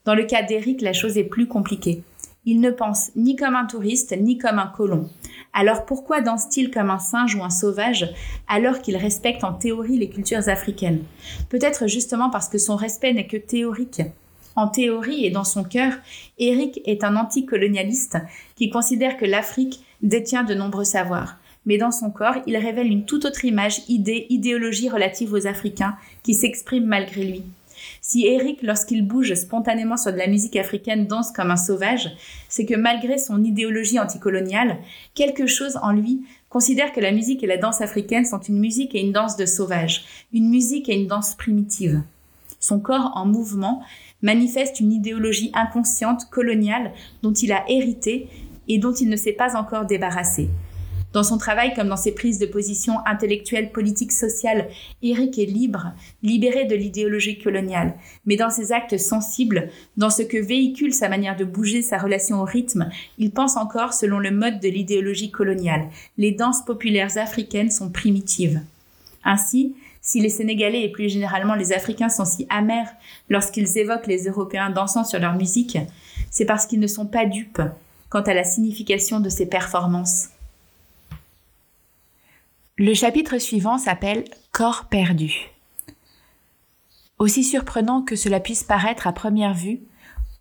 [0.03, 2.03] Dans le cas d'Eric, la chose est plus compliquée.
[2.43, 5.07] Il ne pense ni comme un touriste, ni comme un colon.
[5.53, 8.11] Alors pourquoi danse-t-il comme un singe ou un sauvage
[8.47, 11.03] alors qu'il respecte en théorie les cultures africaines?
[11.49, 14.01] Peut-être justement parce que son respect n'est que théorique.
[14.55, 15.93] En théorie et dans son cœur,
[16.39, 18.17] Eric est un anticolonialiste
[18.55, 21.37] qui considère que l'Afrique détient de nombreux savoirs.
[21.65, 25.95] Mais dans son corps, il révèle une toute autre image, idée, idéologie relative aux Africains
[26.23, 27.43] qui s'exprime malgré lui.
[27.99, 32.11] Si Eric, lorsqu'il bouge spontanément sur de la musique africaine, danse comme un sauvage,
[32.49, 34.77] c'est que malgré son idéologie anticoloniale,
[35.13, 38.93] quelque chose en lui considère que la musique et la danse africaine sont une musique
[38.93, 42.01] et une danse de sauvage, une musique et une danse primitive.
[42.59, 43.81] Son corps en mouvement
[44.21, 46.91] manifeste une idéologie inconsciente coloniale
[47.23, 48.27] dont il a hérité
[48.71, 50.49] et dont il ne s'est pas encore débarrassé.
[51.11, 54.69] Dans son travail comme dans ses prises de position intellectuelles, politiques, sociales,
[55.03, 55.91] Eric est libre,
[56.23, 57.95] libéré de l'idéologie coloniale.
[58.25, 62.39] Mais dans ses actes sensibles, dans ce que véhicule sa manière de bouger, sa relation
[62.39, 65.89] au rythme, il pense encore selon le mode de l'idéologie coloniale.
[66.17, 68.61] Les danses populaires africaines sont primitives.
[69.25, 72.89] Ainsi, si les Sénégalais et plus généralement les Africains sont si amers
[73.29, 75.77] lorsqu'ils évoquent les Européens dansant sur leur musique,
[76.29, 77.61] c'est parce qu'ils ne sont pas dupes
[78.11, 80.27] quant à la signification de ces performances.
[82.77, 85.49] Le chapitre suivant s'appelle Corps perdu.
[87.19, 89.79] Aussi surprenant que cela puisse paraître à première vue,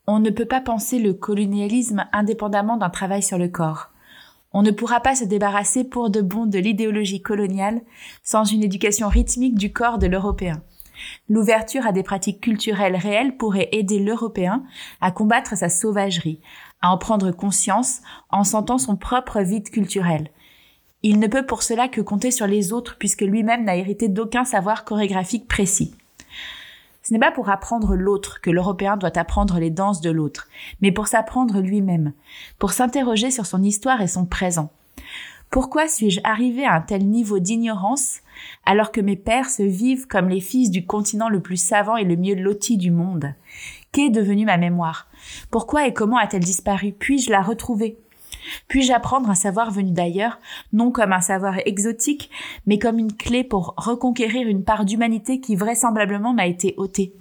[0.06, 3.90] on ne peut pas penser le colonialisme indépendamment d'un travail sur le corps.
[4.52, 7.83] On ne pourra pas se débarrasser pour de bon de l'idéologie coloniale
[8.24, 10.61] sans une éducation rythmique du corps de l'Européen.
[11.28, 14.64] L'ouverture à des pratiques culturelles réelles pourrait aider l'Européen
[15.00, 16.40] à combattre sa sauvagerie,
[16.83, 20.29] à en prendre conscience en sentant son propre vide culturel.
[21.03, 24.45] Il ne peut pour cela que compter sur les autres puisque lui-même n'a hérité d'aucun
[24.45, 25.95] savoir chorégraphique précis.
[27.03, 30.49] Ce n'est pas pour apprendre l'autre que l'Européen doit apprendre les danses de l'autre,
[30.83, 32.12] mais pour s'apprendre lui-même,
[32.59, 34.71] pour s'interroger sur son histoire et son présent.
[35.51, 38.21] Pourquoi suis-je arrivé à un tel niveau d'ignorance
[38.66, 42.05] alors que mes pères se vivent comme les fils du continent le plus savant et
[42.05, 43.35] le mieux loti du monde?
[43.92, 45.09] Qu'est devenue ma mémoire?
[45.50, 46.92] Pourquoi et comment a-t-elle disparu?
[46.92, 47.98] Puis-je la retrouver?
[48.68, 50.38] Puis-je apprendre un savoir venu d'ailleurs,
[50.72, 52.31] non comme un savoir exotique,
[52.66, 57.12] mais comme une clé pour reconquérir une part d'humanité qui vraisemblablement m'a été ôtée.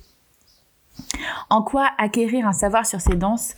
[1.50, 3.56] En quoi acquérir un savoir sur ces danses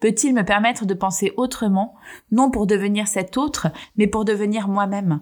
[0.00, 1.94] peut-il me permettre de penser autrement,
[2.30, 5.20] non pour devenir cet autre, mais pour devenir moi-même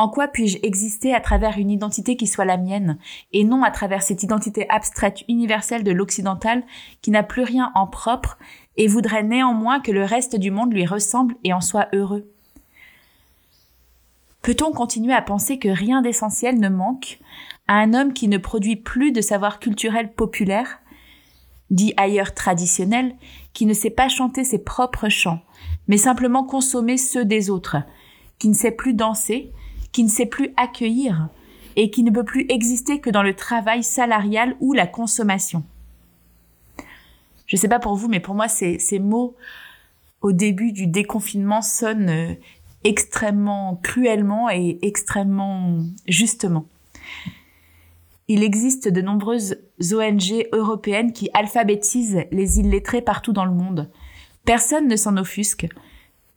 [0.00, 2.96] En quoi puis-je exister à travers une identité qui soit la mienne,
[3.34, 6.62] et non à travers cette identité abstraite universelle de l'occidental
[7.02, 8.38] qui n'a plus rien en propre
[8.78, 12.32] et voudrait néanmoins que le reste du monde lui ressemble et en soit heureux?
[14.40, 17.18] Peut-on continuer à penser que rien d'essentiel ne manque
[17.68, 20.78] à un homme qui ne produit plus de savoir culturel populaire,
[21.68, 23.16] dit ailleurs traditionnel,
[23.52, 25.42] qui ne sait pas chanter ses propres chants,
[25.88, 27.76] mais simplement consommer ceux des autres,
[28.38, 29.52] qui ne sait plus danser,
[29.92, 31.28] qui ne sait plus accueillir,
[31.76, 35.64] et qui ne peut plus exister que dans le travail salarial ou la consommation.
[37.46, 39.36] Je sais pas pour vous, mais pour moi, ces, mots
[40.20, 42.34] au début du déconfinement sonnent euh,
[42.84, 46.66] extrêmement cruellement et extrêmement justement
[48.30, 49.56] il existe de nombreuses
[49.92, 53.90] ONG européennes qui alphabétisent les illettrés partout dans le monde.
[54.44, 55.66] Personne ne s'en offusque.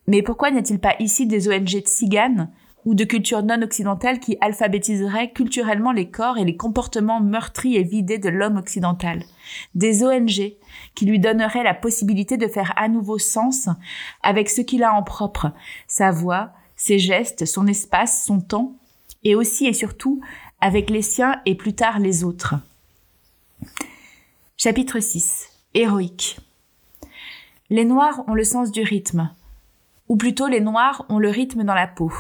[0.08, 2.50] Mais pourquoi n'y a-t-il pas ici des ONG tziganes
[2.86, 7.84] ou de culture non occidentale qui alphabétiseraient culturellement les corps et les comportements meurtris et
[7.84, 9.24] vidés de l'homme occidental
[9.76, 10.54] Des ONG
[10.96, 13.70] qui lui donneraient la possibilité de faire à nouveau sens
[14.22, 15.52] avec ce qu'il a en propre,
[15.88, 18.76] sa voix, ses gestes, son espace, son temps,
[19.24, 20.22] et aussi et surtout
[20.60, 22.56] avec les siens et plus tard les autres.
[24.58, 25.50] Chapitre 6.
[25.74, 26.40] Héroïque.
[27.70, 29.32] Les noirs ont le sens du rythme.
[30.10, 32.12] Ou plutôt les noirs ont le rythme dans la peau.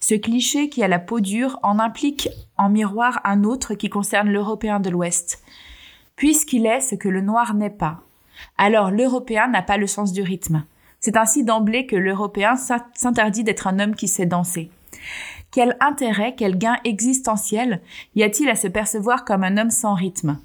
[0.00, 4.30] Ce cliché qui a la peau dure en implique en miroir un autre qui concerne
[4.30, 5.42] l'Européen de l'Ouest,
[6.16, 8.00] puisqu'il est ce que le noir n'est pas.
[8.56, 10.64] Alors l'Européen n'a pas le sens du rythme.
[11.00, 14.70] C'est ainsi d'emblée que l'Européen s'interdit d'être un homme qui sait danser.
[15.50, 17.80] Quel intérêt, quel gain existentiel
[18.14, 20.38] y a-t-il à se percevoir comme un homme sans rythme?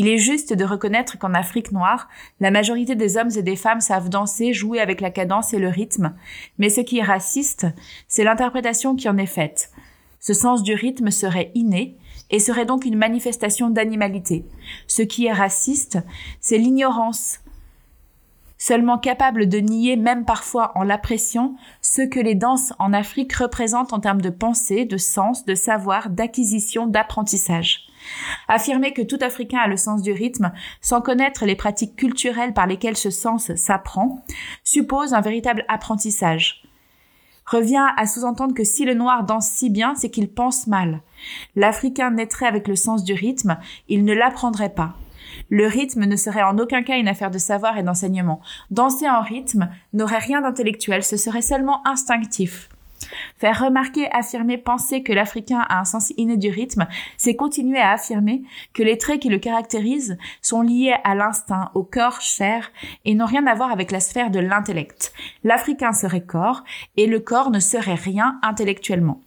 [0.00, 2.08] Il est juste de reconnaître qu'en Afrique noire,
[2.40, 5.68] la majorité des hommes et des femmes savent danser, jouer avec la cadence et le
[5.68, 6.14] rythme,
[6.56, 7.66] mais ce qui est raciste,
[8.08, 9.70] c'est l'interprétation qui en est faite.
[10.18, 11.98] Ce sens du rythme serait inné
[12.30, 14.46] et serait donc une manifestation d'animalité.
[14.86, 15.98] Ce qui est raciste,
[16.40, 17.40] c'est l'ignorance,
[18.56, 23.92] seulement capable de nier, même parfois en l'appréciant, ce que les danses en Afrique représentent
[23.92, 27.89] en termes de pensée, de sens, de savoir, d'acquisition, d'apprentissage.
[28.48, 32.66] Affirmer que tout Africain a le sens du rythme, sans connaître les pratiques culturelles par
[32.66, 34.24] lesquelles ce sens s'apprend,
[34.64, 36.62] suppose un véritable apprentissage.
[37.46, 41.00] Revient à sous-entendre que si le noir danse si bien, c'est qu'il pense mal.
[41.56, 43.58] L'Africain naîtrait avec le sens du rythme,
[43.88, 44.94] il ne l'apprendrait pas.
[45.48, 48.40] Le rythme ne serait en aucun cas une affaire de savoir et d'enseignement.
[48.70, 52.68] Danser en rythme n'aurait rien d'intellectuel, ce serait seulement instinctif.
[53.36, 56.86] Faire remarquer, affirmer, penser que l'Africain a un sens inné du rythme,
[57.16, 58.42] c'est continuer à affirmer
[58.74, 62.70] que les traits qui le caractérisent sont liés à l'instinct, au corps, chair,
[63.04, 65.12] et n'ont rien à voir avec la sphère de l'intellect.
[65.44, 66.64] L'Africain serait corps,
[66.96, 69.20] et le corps ne serait rien intellectuellement.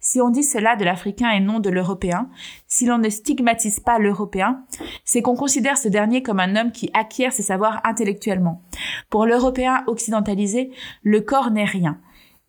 [0.00, 2.28] Si on dit cela de l'Africain et non de l'Européen,
[2.66, 4.64] si l'on ne stigmatise pas l'Européen,
[5.04, 8.62] c'est qu'on considère ce dernier comme un homme qui acquiert ses savoirs intellectuellement.
[9.10, 10.70] Pour l'Européen occidentalisé,
[11.02, 11.98] le corps n'est rien,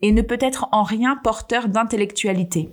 [0.01, 2.69] et ne peut être en rien porteur d'intellectualité.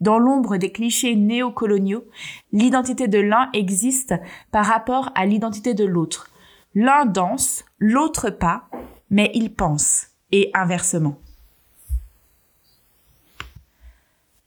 [0.00, 2.04] Dans l'ombre des clichés néocoloniaux,
[2.52, 4.14] l'identité de l'un existe
[4.50, 6.30] par rapport à l'identité de l'autre.
[6.74, 8.68] L'un danse, l'autre pas,
[9.10, 11.18] mais il pense, et inversement.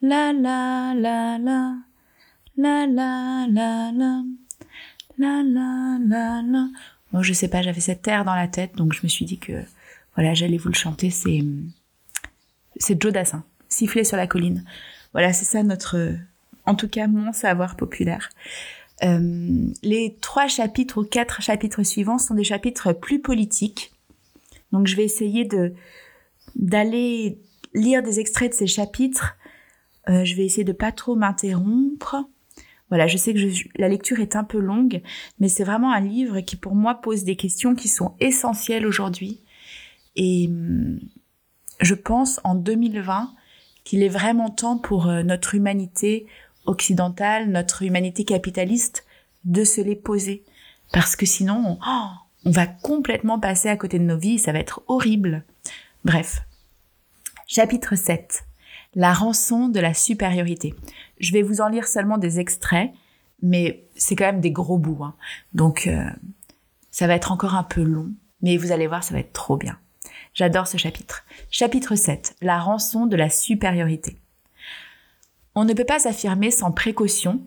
[0.01, 1.75] La la la la.
[2.57, 4.23] La la la la.
[5.17, 6.67] La la la la.
[7.11, 9.37] Moi, je sais pas, j'avais cette terre dans la tête, donc je me suis dit
[9.37, 9.63] que,
[10.15, 11.09] voilà, j'allais vous le chanter.
[11.09, 11.43] C'est,
[12.81, 13.43] c'est Joe Dassin.
[13.69, 14.65] Siffler sur la colline.
[15.13, 16.13] Voilà, c'est ça notre,
[16.65, 18.29] en tout cas, mon savoir populaire.
[19.03, 23.93] Euh, les trois chapitres ou quatre chapitres suivants sont des chapitres plus politiques.
[24.71, 25.73] Donc, je vais essayer de,
[26.55, 27.39] d'aller
[27.73, 29.37] lire des extraits de ces chapitres
[30.09, 32.25] euh, je vais essayer de pas trop m'interrompre.
[32.89, 33.39] Voilà, je sais que
[33.77, 35.01] la lecture est un peu longue,
[35.39, 39.41] mais c'est vraiment un livre qui pour moi pose des questions qui sont essentielles aujourd'hui.
[40.15, 40.99] Et hum,
[41.81, 43.33] je pense en 2020
[43.83, 46.27] qu'il est vraiment temps pour euh, notre humanité
[46.65, 49.05] occidentale, notre humanité capitaliste,
[49.43, 50.43] de se les poser.
[50.93, 52.07] Parce que sinon, oh,
[52.45, 55.43] on va complètement passer à côté de nos vies ça va être horrible.
[56.05, 56.43] Bref,
[57.47, 58.45] Chapitre 7.
[58.95, 60.73] La rançon de la supériorité.
[61.19, 62.91] Je vais vous en lire seulement des extraits,
[63.41, 65.03] mais c'est quand même des gros bouts.
[65.03, 65.15] Hein.
[65.53, 66.09] Donc, euh,
[66.91, 68.11] ça va être encore un peu long,
[68.41, 69.77] mais vous allez voir, ça va être trop bien.
[70.33, 71.25] J'adore ce chapitre.
[71.49, 72.37] Chapitre 7.
[72.41, 74.17] La rançon de la supériorité.
[75.55, 77.41] On ne peut pas affirmer sans précaution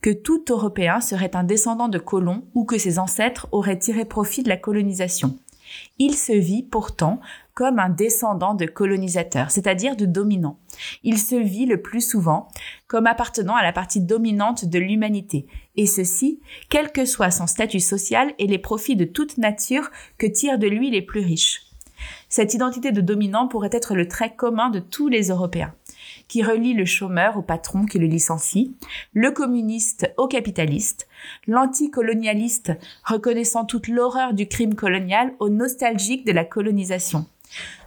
[0.00, 4.42] que tout Européen serait un descendant de colons ou que ses ancêtres auraient tiré profit
[4.42, 5.38] de la colonisation.
[5.98, 7.20] Il se vit pourtant
[7.52, 10.58] comme un descendant de colonisateurs, c'est-à-dire de dominants.
[11.04, 12.48] Il se vit le plus souvent
[12.86, 17.80] comme appartenant à la partie dominante de l'humanité, et ceci, quel que soit son statut
[17.80, 21.69] social et les profits de toute nature que tirent de lui les plus riches.
[22.30, 25.74] Cette identité de dominant pourrait être le trait commun de tous les Européens
[26.28, 28.76] qui relie le chômeur au patron qui le licencie,
[29.12, 31.08] le communiste au capitaliste,
[31.48, 32.72] l'anticolonialiste
[33.04, 37.26] reconnaissant toute l'horreur du crime colonial au nostalgique de la colonisation.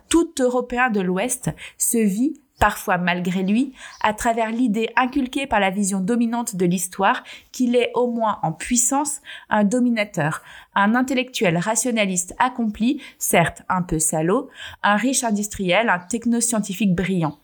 [0.10, 5.70] Tout Européen de l'Ouest se vit parfois malgré lui, à travers l'idée inculquée par la
[5.70, 10.42] vision dominante de l'histoire qu'il est au moins en puissance un dominateur,
[10.76, 14.50] un intellectuel rationaliste accompli, certes un peu salaud,
[14.82, 17.38] un riche industriel, un technoscientifique brillant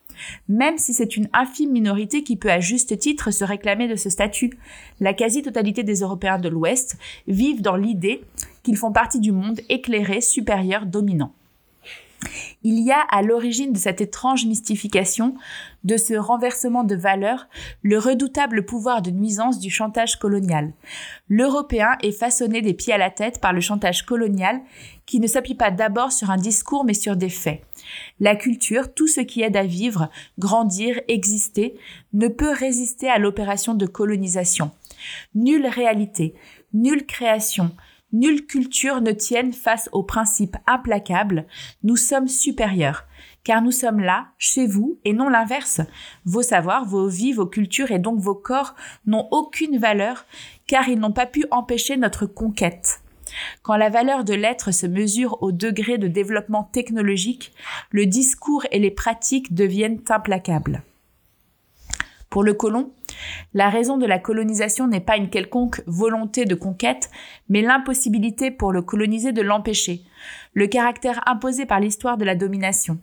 [0.48, 4.10] même si c'est une infime minorité qui peut à juste titre se réclamer de ce
[4.10, 4.58] statut.
[5.00, 6.98] La quasi-totalité des Européens de l'Ouest
[7.28, 8.22] vivent dans l'idée
[8.64, 11.34] qu'ils font partie du monde éclairé, supérieur, dominant.
[12.64, 15.36] Il y a à l'origine de cette étrange mystification,
[15.84, 17.48] de ce renversement de valeurs,
[17.82, 20.74] le redoutable pouvoir de nuisance du chantage colonial.
[21.30, 24.60] L'Européen est façonné des pieds à la tête par le chantage colonial
[25.06, 27.62] qui ne s'appuie pas d'abord sur un discours mais sur des faits.
[28.20, 31.76] La culture, tout ce qui aide à vivre, grandir, exister,
[32.14, 34.72] ne peut résister à l'opération de colonisation.
[35.34, 36.36] Nulle réalité,
[36.74, 37.72] nulle création,
[38.12, 41.46] nulle culture ne tienne face au principe implacable
[41.84, 43.06] nous sommes supérieurs,
[43.44, 45.82] car nous sommes là, chez vous, et non l'inverse.
[46.26, 50.26] Vos savoirs, vos vies, vos cultures et donc vos corps n'ont aucune valeur,
[50.68, 53.02] car ils n'ont pas pu empêcher notre conquête.
[53.62, 57.54] Quand la valeur de l'être se mesure au degré de développement technologique,
[57.92, 60.84] le discours et les pratiques deviennent implacables.
[62.30, 62.92] Pour le colon,
[63.54, 67.10] la raison de la colonisation n'est pas une quelconque volonté de conquête,
[67.50, 70.04] mais l'impossibilité pour le colonisé de l'empêcher,
[70.54, 73.00] le caractère imposé par l'histoire de la domination.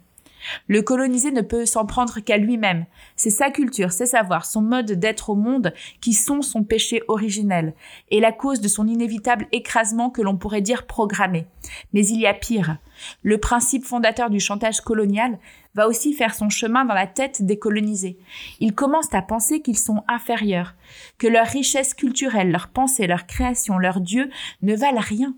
[0.68, 2.86] Le colonisé ne peut s'en prendre qu'à lui-même.
[3.16, 7.74] C'est sa culture, ses savoirs, son mode d'être au monde qui sont son péché originel
[8.11, 11.47] et la cause de son inévitable écrasement que l'on pourrait dire programmé.
[11.92, 12.78] Mais il y a pire.
[13.22, 15.38] Le principe fondateur du chantage colonial
[15.74, 18.18] va aussi faire son chemin dans la tête des colonisés.
[18.61, 20.74] Ils commencent à penser qu'ils sont inférieurs,
[21.18, 24.30] que leur richesse culturelle, leur pensée, leur création, leur Dieu
[24.62, 25.34] ne valent rien,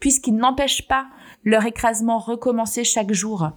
[0.00, 1.06] puisqu'ils n'empêchent pas
[1.44, 3.50] leur écrasement recommencer chaque jour.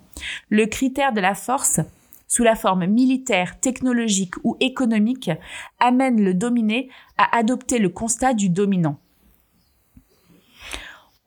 [0.50, 1.80] Le critère de la force,
[2.28, 5.32] sous la forme militaire, technologique ou économique,
[5.80, 8.98] amène le dominé à adopter le constat du dominant.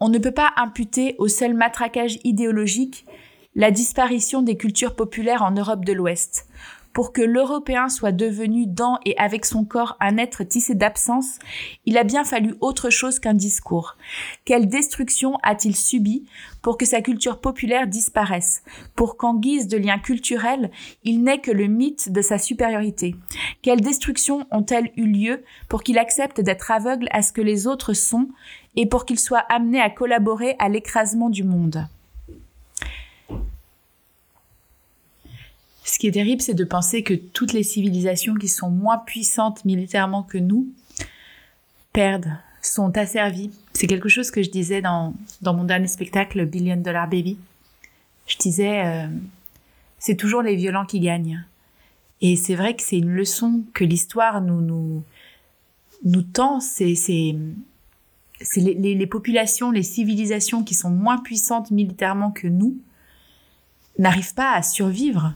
[0.01, 3.07] On ne peut pas imputer au seul matraquage idéologique
[3.55, 6.49] la disparition des cultures populaires en Europe de l'Ouest.
[6.95, 11.41] Pour que l'Européen soit devenu dans et avec son corps un être tissé d'absence,
[11.87, 13.97] il a bien fallu autre chose qu'un discours.
[14.45, 16.25] Quelle destruction a-t-il subi
[16.63, 18.63] pour que sa culture populaire disparaisse,
[18.95, 20.71] pour qu'en guise de lien culturel,
[21.03, 23.17] il n'ait que le mythe de sa supériorité?
[23.61, 27.93] Quelles destructions ont-elles eu lieu pour qu'il accepte d'être aveugle à ce que les autres
[27.93, 28.29] sont
[28.77, 31.89] et pour qu'il soit amené à collaborer à l'écrasement du monde?
[35.85, 39.65] Ce qui est terrible, c'est de penser que toutes les civilisations qui sont moins puissantes
[39.65, 40.69] militairement que nous
[41.93, 43.51] perdent, sont asservies.
[43.75, 47.39] C'est quelque chose que je disais dans, dans mon dernier spectacle, Billion Dollar Baby.
[48.27, 49.07] Je disais, euh,
[49.99, 51.45] c'est toujours les violents qui gagnent.
[52.21, 55.03] Et c'est vrai que c'est une leçon que l'histoire nous, nous,
[56.05, 56.61] nous tend.
[56.61, 57.37] C'est, c'est,
[58.41, 62.79] c'est les, les populations, les civilisations qui sont moins puissantes militairement que nous
[63.99, 65.35] n'arrivent pas à survivre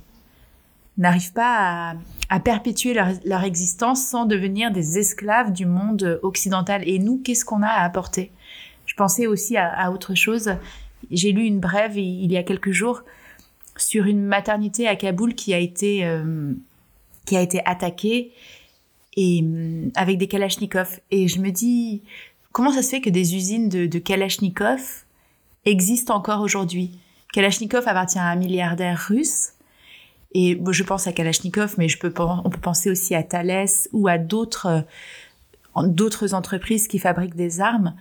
[0.99, 1.95] n'arrivent pas
[2.29, 2.93] à, perpétuer
[3.25, 6.83] leur, existence sans devenir des esclaves du monde occidental.
[6.87, 8.33] Et nous, qu'est-ce qu'on a à apporter?
[8.85, 10.51] Je pensais aussi à, autre chose.
[11.11, 13.03] J'ai lu une brève il y a quelques jours
[13.77, 16.53] sur une maternité à Kaboul qui a été euh,
[17.25, 18.33] qui a été attaquée
[19.17, 21.01] et euh, avec des kalachnikovs.
[21.11, 22.03] Et je me dis
[22.53, 25.05] comment ça se fait que des usines de, de kalachnikovs
[25.65, 26.99] existent encore aujourd'hui?
[27.33, 29.53] Kalachnikov appartient à un milliardaire russe
[30.33, 34.85] et je pense à Kalachnikov, mais on peut penser aussi à Thales ou à d'autres,
[35.77, 37.95] euh, d'autres entreprises qui fabriquent des armes.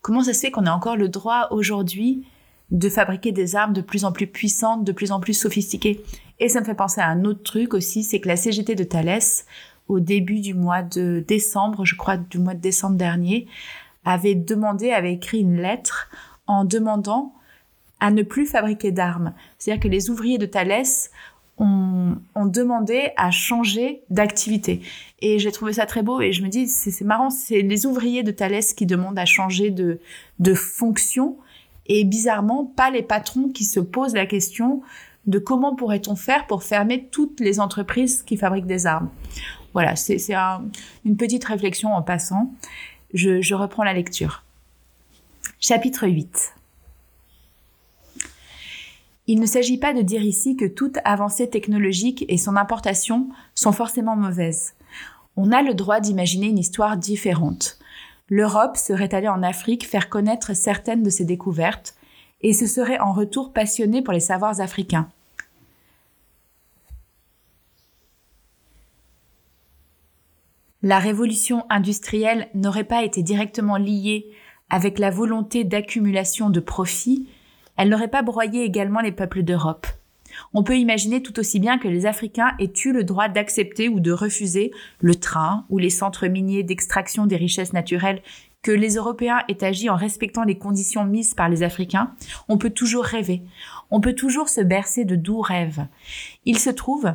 [0.00, 2.26] Comment ça se fait qu'on a encore le droit aujourd'hui
[2.70, 6.02] de fabriquer des armes de plus en plus puissantes, de plus en plus sophistiquées?
[6.40, 8.84] Et ça me fait penser à un autre truc aussi, c'est que la CGT de
[8.84, 9.44] Thalès,
[9.88, 13.46] au début du mois de décembre, je crois du mois de décembre dernier,
[14.06, 16.08] avait demandé, avait écrit une lettre
[16.46, 17.34] en demandant
[18.00, 19.32] à ne plus fabriquer d'armes.
[19.58, 21.10] C'est-à-dire que les ouvriers de Thalès
[21.58, 24.82] ont, ont demandé à changer d'activité.
[25.20, 28.22] Et j'ai trouvé ça très beau et je me dis, c'est marrant, c'est les ouvriers
[28.22, 30.00] de Thalès qui demandent à changer de,
[30.38, 31.36] de fonction
[31.86, 34.82] et bizarrement, pas les patrons qui se posent la question
[35.26, 39.10] de comment pourrait-on faire pour fermer toutes les entreprises qui fabriquent des armes.
[39.72, 40.18] Voilà, c'est
[41.04, 42.52] une petite réflexion en passant.
[43.12, 44.44] Je, je reprends la lecture.
[45.60, 46.54] Chapitre 8.
[49.26, 53.72] Il ne s'agit pas de dire ici que toute avancée technologique et son importation sont
[53.72, 54.74] forcément mauvaises.
[55.36, 57.78] On a le droit d'imaginer une histoire différente.
[58.28, 61.94] L'Europe serait allée en Afrique faire connaître certaines de ses découvertes
[62.42, 65.08] et se serait en retour passionnée pour les savoirs africains.
[70.82, 74.26] La révolution industrielle n'aurait pas été directement liée
[74.68, 77.26] avec la volonté d'accumulation de profits,
[77.76, 79.86] elle n'aurait pas broyé également les peuples d'Europe.
[80.52, 84.00] On peut imaginer tout aussi bien que les Africains aient eu le droit d'accepter ou
[84.00, 88.22] de refuser le train ou les centres miniers d'extraction des richesses naturelles
[88.62, 92.14] que les Européens aient agi en respectant les conditions mises par les Africains,
[92.48, 93.42] on peut toujours rêver,
[93.90, 95.86] on peut toujours se bercer de doux rêves.
[96.46, 97.14] Il se trouve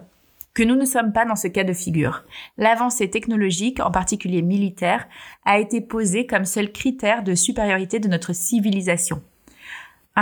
[0.54, 2.24] que nous ne sommes pas dans ce cas de figure.
[2.58, 5.08] L'avancée technologique, en particulier militaire,
[5.44, 9.22] a été posée comme seul critère de supériorité de notre civilisation.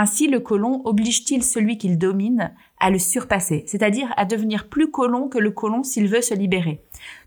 [0.00, 5.26] Ainsi, le colon oblige-t-il celui qu'il domine à le surpasser, c'est-à-dire à devenir plus colon
[5.26, 6.84] que le colon s'il veut se libérer.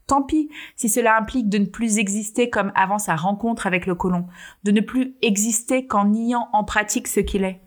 [0.07, 3.95] Tant pis si cela implique de ne plus exister comme avant sa rencontre avec le
[3.95, 4.25] colon,
[4.63, 7.59] de ne plus exister qu'en niant en pratique ce qu'il est.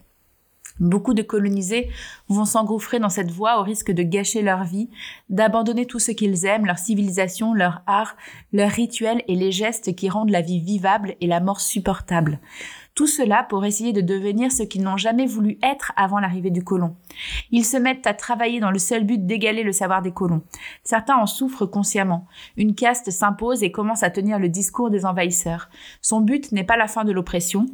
[0.81, 1.89] Beaucoup de colonisés
[2.29, 4.89] vont s'engouffrer dans cette voie au risque de gâcher leur vie,
[5.29, 8.17] d'abandonner tout ce qu'ils aiment, leur civilisation, leur art,
[8.53, 12.41] leurs rituels et les gestes qui rendent la vie vivable et la mort supportable.
[12.95, 16.63] Tout cela pour essayer de devenir ce qu'ils n'ont jamais voulu être avant l'arrivée du
[16.63, 16.95] colon.
[17.51, 20.43] Ils se mettent à travailler dans le seul but d'égaler le savoir des colons.
[20.85, 22.27] Certains en souffrent consciemment.
[22.57, 25.69] Une caste s'impose et commence à tenir le discours des envahisseurs.
[26.03, 27.67] Son but n'est pas la fin de l'oppression,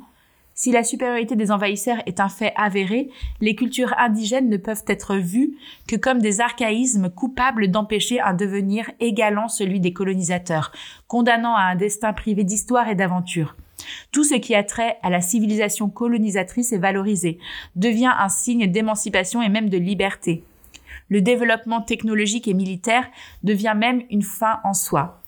[0.62, 3.08] si la supériorité des envahisseurs est un fait avéré,
[3.40, 5.56] les cultures indigènes ne peuvent être vues
[5.88, 10.70] que comme des archaïsmes coupables d'empêcher un devenir égalant celui des colonisateurs,
[11.08, 13.56] condamnant à un destin privé d'histoire et d'aventure.
[14.12, 17.38] Tout ce qui a trait à la civilisation colonisatrice est valorisé,
[17.76, 20.44] devient un signe d'émancipation et même de liberté.
[21.08, 23.08] Le développement technologique et militaire
[23.42, 25.20] devient même une fin en soi.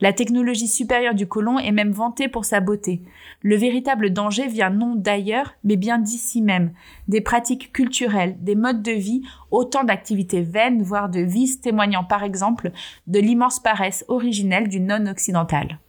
[0.00, 3.02] La technologie supérieure du colon est même vantée pour sa beauté.
[3.42, 6.72] Le véritable danger vient non d'ailleurs, mais bien d'ici même.
[7.08, 12.22] Des pratiques culturelles, des modes de vie, autant d'activités vaines, voire de vices témoignant par
[12.22, 12.70] exemple
[13.08, 15.80] de l'immense paresse originelle du non-occidental.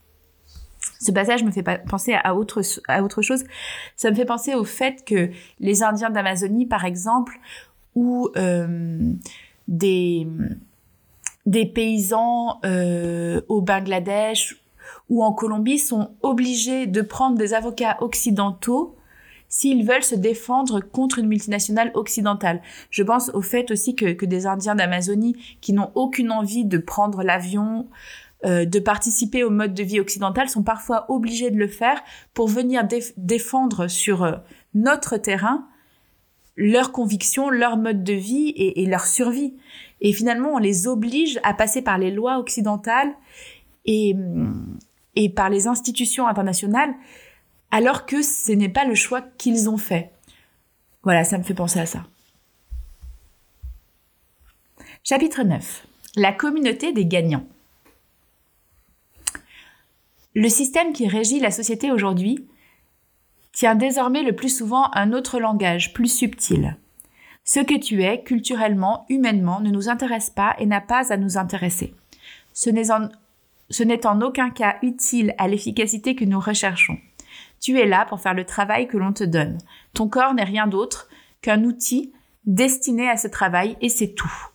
[0.99, 2.61] Ce passage me fait penser à autre,
[3.21, 3.43] chose.
[3.95, 7.39] Ça me fait penser au fait que les Indiens d'Amazonie, par exemple,
[7.95, 9.13] ou euh,
[9.67, 10.27] des,
[11.73, 14.61] paysans euh, au Bangladesh
[15.09, 18.95] ou en Colombie sont obligés de prendre des avocats occidentaux
[19.51, 22.61] s'ils veulent se défendre contre une multinationale occidentale.
[22.91, 27.23] Je pense au fait aussi que des Indiens d'Amazonie qui n'ont aucune envie de prendre
[27.23, 27.87] l'avion,
[28.45, 32.01] euh, de participer au mode de vie occidental sont parfois obligés de le faire
[32.33, 32.87] pour venir
[33.17, 34.37] défendre sur euh,
[34.73, 35.67] notre terrain
[36.55, 39.53] leurs convictions, leur mode de vie et, leur survie.
[40.01, 43.13] Et finalement, on les oblige à passer par les lois occidentales
[43.85, 44.13] et,
[45.15, 46.93] et par les institutions internationales,
[47.71, 50.11] alors que ce n'est pas le choix qu'ils ont fait.
[51.03, 52.03] Voilà, ça me fait penser à ça.
[55.03, 55.87] Chapitre 9.
[56.17, 57.45] La communauté des gagnants.
[60.35, 62.47] Le système qui régit la société aujourd'hui
[63.51, 66.77] tient désormais le plus souvent un autre langage, plus subtil.
[67.43, 71.37] Ce que tu es, culturellement, humainement, ne nous intéresse pas et n'a pas à nous
[71.37, 71.95] intéresser.
[72.53, 72.91] Ce n'est
[74.05, 76.97] en, aucun cas utile à l'efficacité que nous recherchons.
[77.59, 79.57] Tu es là pour faire le travail que l'on te donne.
[79.93, 81.09] Ton corps n'est rien d'autre
[81.41, 82.13] qu'un outil
[82.45, 84.47] destiné à ce travail et c'est tout.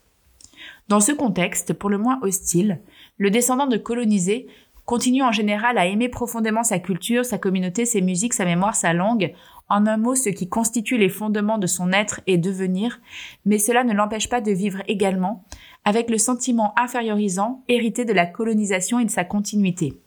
[0.89, 2.81] Dans ce contexte, pour le moins hostile,
[3.19, 4.47] le descendant de colonisés
[4.85, 8.93] continue en général à aimer profondément sa culture, sa communauté, ses musiques, sa mémoire, sa
[8.93, 9.33] langue,
[9.69, 13.01] en un mot ce qui constitue les fondements de son être et devenir,
[13.45, 15.45] mais cela ne l'empêche pas de vivre également
[15.85, 20.01] avec le sentiment infériorisant hérité de la colonisation et de sa continuité.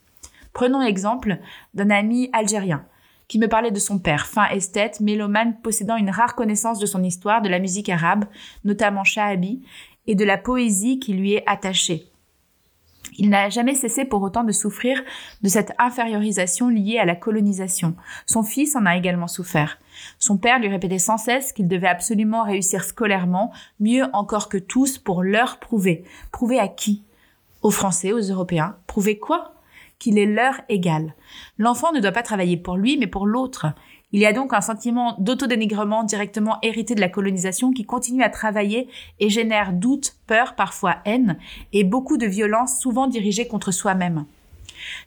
[0.52, 1.38] Prenons l'exemple
[1.74, 2.84] d'un ami algérien.
[3.28, 7.02] qui me parlait de son père, fin esthète, mélomane, possédant une rare connaissance de son
[7.02, 8.24] histoire, de la musique arabe,
[8.64, 9.62] notamment shahabi,
[10.06, 12.07] et de la poésie qui lui est attachée.
[13.16, 15.02] Il n'a jamais cessé pour autant de souffrir
[15.42, 17.96] de cette infériorisation liée à la colonisation.
[18.26, 19.78] Son fils en a également souffert.
[20.20, 24.98] Son père lui répétait sans cesse qu'il devait absolument réussir scolairement, mieux encore que tous,
[24.98, 26.04] pour leur prouver.
[26.30, 27.02] Prouver à qui?
[27.62, 28.76] Aux Français, aux Européens.
[28.86, 29.54] Prouver quoi?
[29.98, 31.14] Qu'il est leur égal.
[31.58, 33.66] L'enfant ne doit pas travailler pour lui, mais pour l'autre.
[34.12, 38.30] Il y a donc un sentiment d'autodénigrement directement hérité de la colonisation qui continue à
[38.30, 38.88] travailler
[39.20, 41.36] et génère doute, peur, parfois haine,
[41.74, 44.24] et beaucoup de violence souvent dirigée contre soi-même.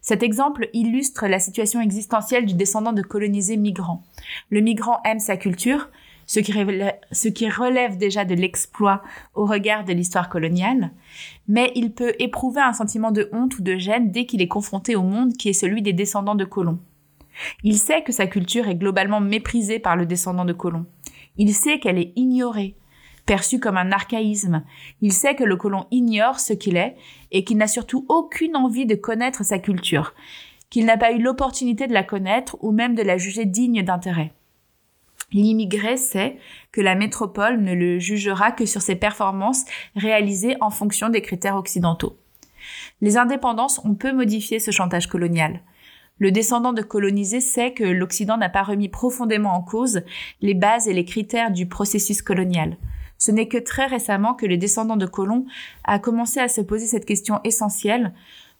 [0.02, 4.04] Cet exemple illustre la situation existentielle du descendant de colonisés migrants.
[4.52, 5.90] Le migrant aime sa culture,
[6.28, 6.54] ce qui,
[7.12, 9.02] ce qui relève déjà de l'exploit
[9.34, 10.92] au regard de l'histoire coloniale,
[11.48, 14.96] mais il peut éprouver un sentiment de honte ou de gêne dès qu'il est confronté
[14.96, 16.80] au monde qui est celui des descendants de colons.
[17.64, 20.86] Il sait que sa culture est globalement méprisée par le descendant de colons.
[21.38, 22.76] Il sait qu'elle est ignorée,
[23.26, 24.64] perçue comme un archaïsme.
[25.02, 26.96] Il sait que le colon ignore ce qu'il est
[27.32, 30.14] et qu'il n'a surtout aucune envie de connaître sa culture,
[30.70, 34.34] qu'il n'a pas eu l'opportunité de la connaître ou même de la juger digne d'intérêt.
[35.34, 36.38] L'immigré sait
[36.72, 39.64] que la métropole ne le jugera que sur ses performances
[39.96, 42.18] réalisées en fonction des critères occidentaux.
[43.00, 45.62] Les indépendances ont peu modifié ce chantage colonial.
[46.20, 50.02] Le descendant de colonisés sait que l'Occident n'a pas remis profondément en cause
[50.42, 52.78] les bases et les critères du processus colonial.
[53.18, 55.46] Ce n'est que très récemment que le descendant de colons
[55.84, 58.14] a commencé à se poser cette question essentielle.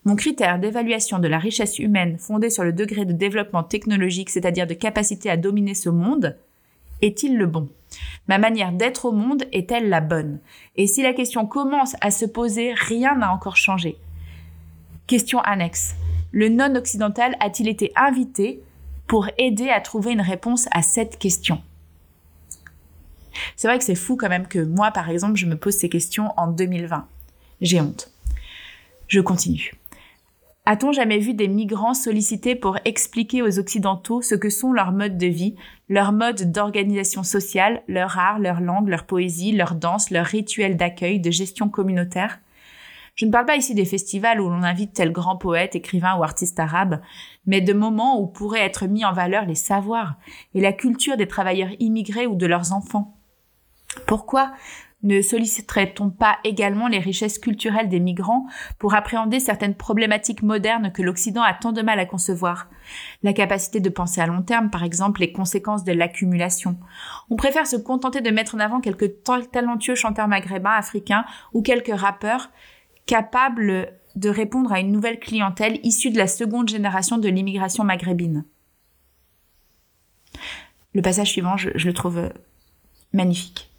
[0.06, 4.68] Mon critère d'évaluation de la richesse humaine fondé sur le degré de développement technologique, c'est-à-dire
[4.68, 6.38] de capacité à dominer ce monde,
[7.02, 7.70] est-il le bon?
[8.28, 10.40] Ma manière d'être au monde est-elle la bonne?
[10.76, 13.98] Et si la question commence à se poser, rien n'a encore changé.
[15.08, 15.96] Question annexe
[16.32, 18.62] le non-occidental a-t-il été invité
[19.08, 21.62] pour aider à trouver une réponse à cette question?
[23.56, 25.90] C'est vrai que c'est fou quand même que moi, par exemple, je me pose ces
[25.90, 27.08] questions en 2020.
[27.62, 28.12] J'ai honte.
[29.08, 29.74] Je continue.
[30.66, 35.18] A-t-on jamais vu des migrants sollicités pour expliquer aux Occidentaux ce que sont leurs modes
[35.18, 35.56] de vie,
[35.90, 41.20] leurs modes d'organisation sociale, leur art, leur langue, leur poésie, leur danse, leurs rituels d'accueil,
[41.20, 42.40] de gestion communautaire?
[43.16, 46.24] Je ne parle pas ici des festivals où l'on invite tel grand poète, écrivain ou
[46.24, 47.02] artiste arabe,
[47.46, 50.16] mais de moments où pourraient être mis en valeur les savoirs
[50.54, 53.18] et la culture des travailleurs immigrés ou de leurs enfants.
[54.08, 54.54] Pourquoi
[55.04, 58.46] ne solliciterait-on pas également les richesses culturelles des migrants
[58.78, 62.70] pour appréhender certaines problématiques modernes que l'Occident a tant de mal à concevoir?
[63.24, 66.78] La capacité de penser à long terme, par exemple, les conséquences de l'accumulation.
[67.30, 71.96] On préfère se contenter de mettre en avant quelques talentueux chanteurs maghrébins, africains ou quelques
[71.96, 72.52] rappeurs
[73.12, 78.46] capable de répondre à une nouvelle clientèle issue de la seconde génération de l'immigration maghrébine.
[80.94, 82.30] Le passage suivant, je, le trouve
[83.12, 83.70] magnifique.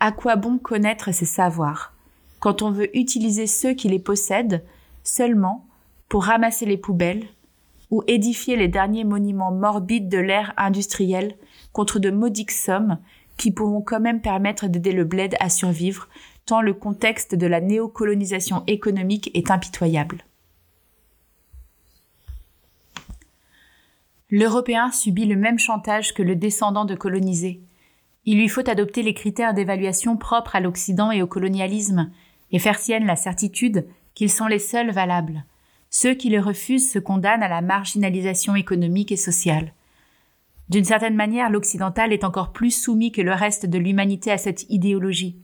[0.00, 1.92] À quoi bon connaître ces savoirs?
[2.40, 4.64] Quand on veut utiliser ceux qui les possèdent
[5.02, 5.66] seulement
[6.08, 7.26] pour ramasser les poubelles
[7.90, 11.36] ou édifier les derniers monuments morbides de l'ère industrielle
[11.74, 12.96] contre de maudiques sommes
[13.36, 16.08] qui pourront quand même permettre d'aider le bled à survivre
[16.46, 20.24] tant le contexte de la néocolonisation économique est impitoyable.
[24.30, 27.60] L'Européen subit le même chantage que le descendant de colonisés.
[28.24, 32.10] Il lui faut adopter les critères d'évaluation propres à l'Occident et au colonialisme,
[32.50, 35.44] et faire sienne la certitude qu'ils sont les seuls valables.
[35.90, 39.72] Ceux qui les refusent se condamnent à la marginalisation économique et sociale.
[40.68, 44.68] D'une certaine manière, l'occidental est encore plus soumis que le reste de l'humanité à cette
[44.70, 45.36] idéologie.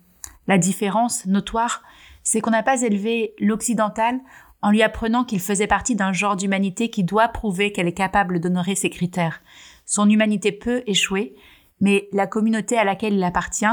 [0.47, 1.82] La différence notoire,
[2.22, 4.20] c'est qu'on n'a pas élevé l'occidental
[4.62, 8.41] en lui apprenant qu'il faisait partie d'un genre d'humanité qui doit prouver qu'elle est capable
[8.41, 9.41] d'honorer ses critères.
[9.86, 11.34] Son humanité peut échouer,
[11.80, 13.64] mais la communauté à laquelle il appartient,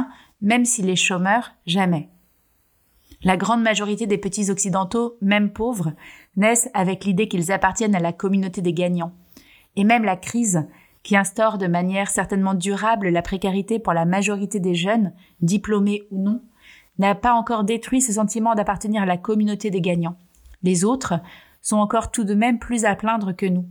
[0.41, 2.09] même s'il est chômeur, jamais.
[3.23, 5.93] La grande majorité des petits occidentaux, même pauvres,
[6.35, 9.13] naissent avec l'idée qu'ils appartiennent à la communauté des gagnants.
[9.75, 10.67] Et même la crise,
[11.03, 16.21] qui instaure de manière certainement durable la précarité pour la majorité des jeunes, diplômés ou
[16.21, 16.41] non,
[16.99, 20.17] n'a pas encore détruit ce sentiment d'appartenir à la communauté des gagnants.
[20.63, 21.15] Les autres
[21.61, 23.65] sont encore tout de même plus à plaindre que nous.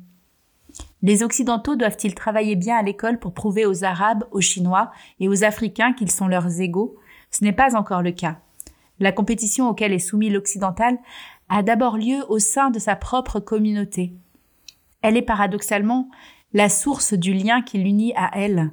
[1.02, 5.44] Les Occidentaux doivent-ils travailler bien à l'école pour prouver aux Arabes, aux Chinois et aux
[5.44, 6.96] Africains qu'ils sont leurs égaux?
[7.30, 8.38] Ce n'est pas encore le cas.
[8.98, 10.98] La compétition auquel est soumis l'Occidental
[11.48, 14.14] a d'abord lieu au sein de sa propre communauté.
[15.02, 16.08] Elle est paradoxalement
[16.52, 18.72] la source du lien qui l'unit à elle,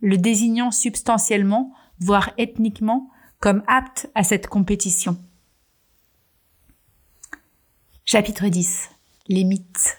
[0.00, 3.08] le désignant substantiellement, voire ethniquement,
[3.44, 5.18] comme apte à cette compétition.
[8.06, 8.88] Chapitre 10.
[9.28, 9.98] Les mythes.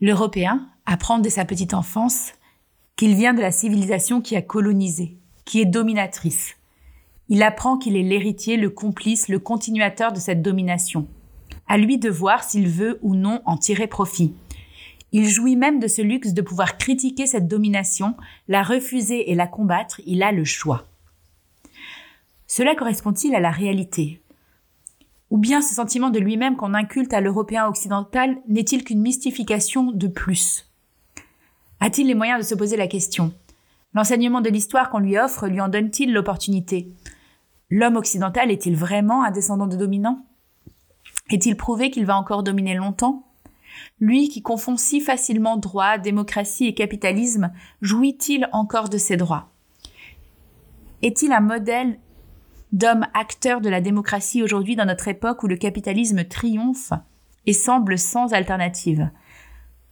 [0.00, 2.30] L'Européen apprend dès sa petite enfance
[2.94, 6.54] qu'il vient de la civilisation qui a colonisé, qui est dominatrice.
[7.28, 11.08] Il apprend qu'il est l'héritier, le complice, le continuateur de cette domination.
[11.66, 14.32] À lui de voir s'il veut ou non en tirer profit.
[15.10, 18.14] Il jouit même de ce luxe de pouvoir critiquer cette domination,
[18.46, 20.86] la refuser et la combattre, il a le choix.
[22.54, 24.20] Cela correspond-il à la réalité?
[25.30, 30.06] Ou bien ce sentiment de lui-même qu'on inculte à l'Européen occidental n'est-il qu'une mystification de
[30.06, 30.70] plus?
[31.80, 33.32] A-t-il les moyens de se poser la question?
[33.94, 36.92] L'enseignement de l'histoire qu'on lui offre lui en donne-t-il l'opportunité?
[37.70, 40.22] L'homme occidental est-il vraiment un descendant de dominant
[41.30, 43.24] Est-il prouvé qu'il va encore dominer longtemps?
[43.98, 47.50] Lui qui confond si facilement droit, démocratie et capitalisme,
[47.80, 49.48] jouit-il encore de ses droits?
[51.00, 51.98] Est-il un modèle
[52.72, 56.92] d'homme acteur de la démocratie aujourd'hui dans notre époque où le capitalisme triomphe
[57.46, 59.10] et semble sans alternative.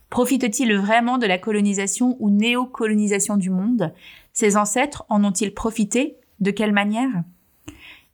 [0.09, 3.95] Profite-t-il vraiment de la colonisation ou néocolonisation du monde?
[4.33, 6.16] Ses ancêtres en ont-ils profité?
[6.41, 7.22] De quelle manière?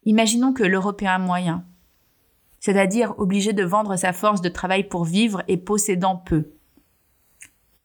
[0.05, 1.65] Imaginons que l'Européen moyen,
[2.61, 6.51] c'est-à-dire obligé de vendre sa force de travail pour vivre et possédant peu,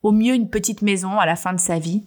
[0.04, 2.04] au mieux une petite maison à la fin de sa vie,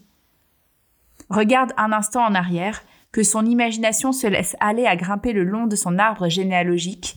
[1.30, 2.82] regarde un instant en arrière,
[3.14, 7.14] que son imagination se laisse aller à grimper le long de son arbre généalogique.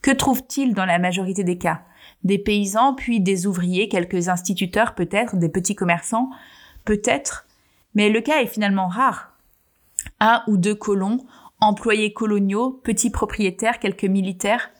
[0.00, 1.82] Que trouve-t-il dans la majorité des cas?
[2.24, 6.30] Des paysans, puis des ouvriers, quelques instituteurs peut-être, des petits commerçants,
[6.86, 7.46] peut-être,
[7.94, 9.36] mais le cas est finalement rare.
[10.20, 11.26] Un ou deux colons
[11.60, 14.70] employés coloniaux, petits propriétaires, quelques militaires.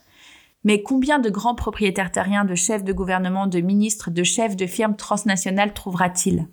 [0.63, 4.65] Mais combien de grands propriétaires terriens, de chefs de gouvernement, de ministres, de chefs de
[4.65, 6.47] firmes transnationales trouvera-t-il?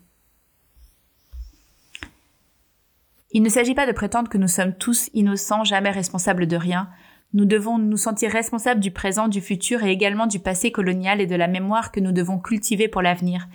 [3.36, 6.88] Il ne s'agit pas de prétendre que nous sommes tous innocents, jamais responsables de rien.
[7.32, 11.26] Nous devons nous sentir responsables du présent, du futur et également du passé colonial et
[11.26, 13.48] de la mémoire que nous devons cultiver pour l'avenir.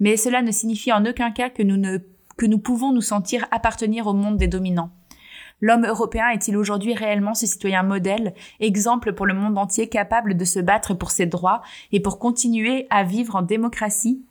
[0.00, 1.98] Mais cela ne signifie en aucun cas que nous ne,
[2.36, 4.90] que nous pouvons nous sentir appartenir au monde des dominants.
[5.60, 10.44] L'homme européen est-il aujourd'hui réellement ce citoyen modèle, exemple pour le monde entier capable de
[10.44, 11.62] se battre pour ses droits
[11.92, 14.24] et pour continuer à vivre en démocratie?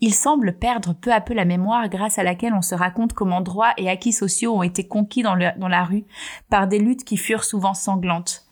[0.00, 3.40] Il semble perdre peu à peu la mémoire grâce à laquelle on se raconte comment
[3.40, 6.04] droits et acquis sociaux ont été conquis dans, la rue
[6.50, 8.46] par des luttes qui furent souvent sanglantes.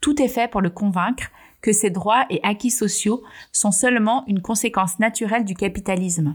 [0.00, 1.30] Tout est fait pour le convaincre
[1.60, 3.22] que ces droits et acquis sociaux
[3.52, 6.34] sont seulement une conséquence naturelle du capitalisme.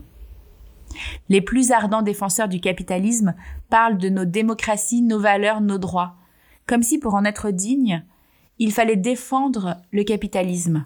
[1.28, 3.36] Les plus ardents défenseurs du capitalisme
[3.70, 6.16] parlent de nos démocraties, nos valeurs, nos droits,
[6.68, 8.06] comme si pour en être digne,
[8.60, 10.86] il fallait défendre le capitalisme.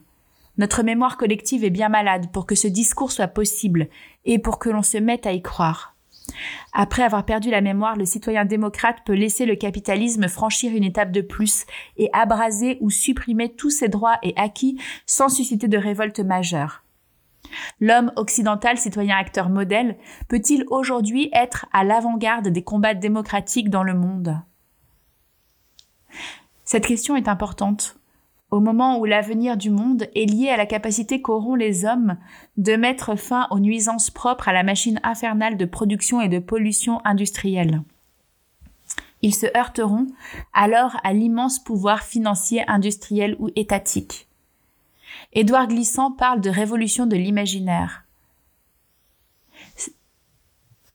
[0.59, 3.87] Notre mémoire collective est bien malade pour que ce discours soit possible
[4.25, 5.95] et pour que l'on se mette à y croire.
[6.73, 11.13] Après avoir perdu la mémoire, le citoyen démocrate peut laisser le capitalisme franchir une étape
[11.13, 16.19] de plus et abraser ou supprimer tous ses droits et acquis sans susciter de révolte
[16.19, 16.83] majeure.
[17.79, 19.97] L'homme occidental, citoyen acteur modèle,
[20.27, 24.41] peut-il aujourd'hui être à l'avant-garde des combats démocratiques dans le monde?
[26.65, 27.98] Cette question est importante
[28.51, 32.17] au moment où l'avenir du monde est lié à la capacité qu'auront les hommes
[32.57, 36.99] de mettre fin aux nuisances propres à la machine infernale de production et de pollution
[37.05, 37.83] industrielle.
[39.21, 40.07] Ils se heurteront
[40.53, 44.27] alors à l'immense pouvoir financier, industriel ou étatique.
[45.33, 48.05] Édouard Glissant parle de révolution de l'imaginaire.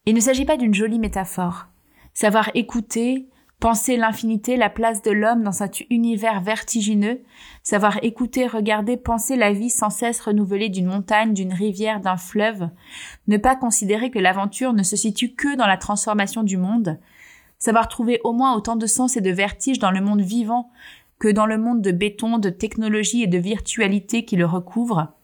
[0.07, 1.67] Il ne s'agit pas d'une jolie métaphore.
[2.15, 3.27] Savoir écouter,
[3.61, 7.23] penser l'infinité, la place de l'homme dans cet univers vertigineux,
[7.63, 12.69] savoir écouter, regarder, penser la vie sans cesse renouvelée d'une montagne, d'une rivière, d'un fleuve,
[13.27, 16.99] ne pas considérer que l'aventure ne se situe que dans la transformation du monde,
[17.59, 20.71] savoir trouver au moins autant de sens et de vertige dans le monde vivant
[21.19, 25.15] que dans le monde de béton, de technologie et de virtualité qui le recouvre.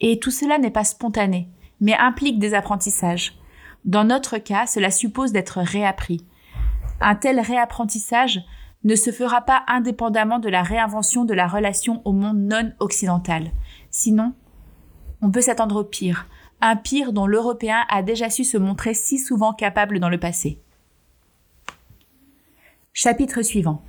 [0.00, 1.48] Et tout cela n'est pas spontané,
[1.80, 3.36] mais implique des apprentissages.
[3.84, 6.24] Dans notre cas, cela suppose d'être réappris.
[7.04, 8.40] Un tel réapprentissage
[8.84, 13.50] ne se fera pas indépendamment de la réinvention de la relation au monde non occidental.
[13.90, 14.34] Sinon,
[15.20, 16.28] on peut s'attendre au pire,
[16.60, 20.60] un pire dont l'Européen a déjà su se montrer si souvent capable dans le passé.
[22.92, 23.82] Chapitre suivant.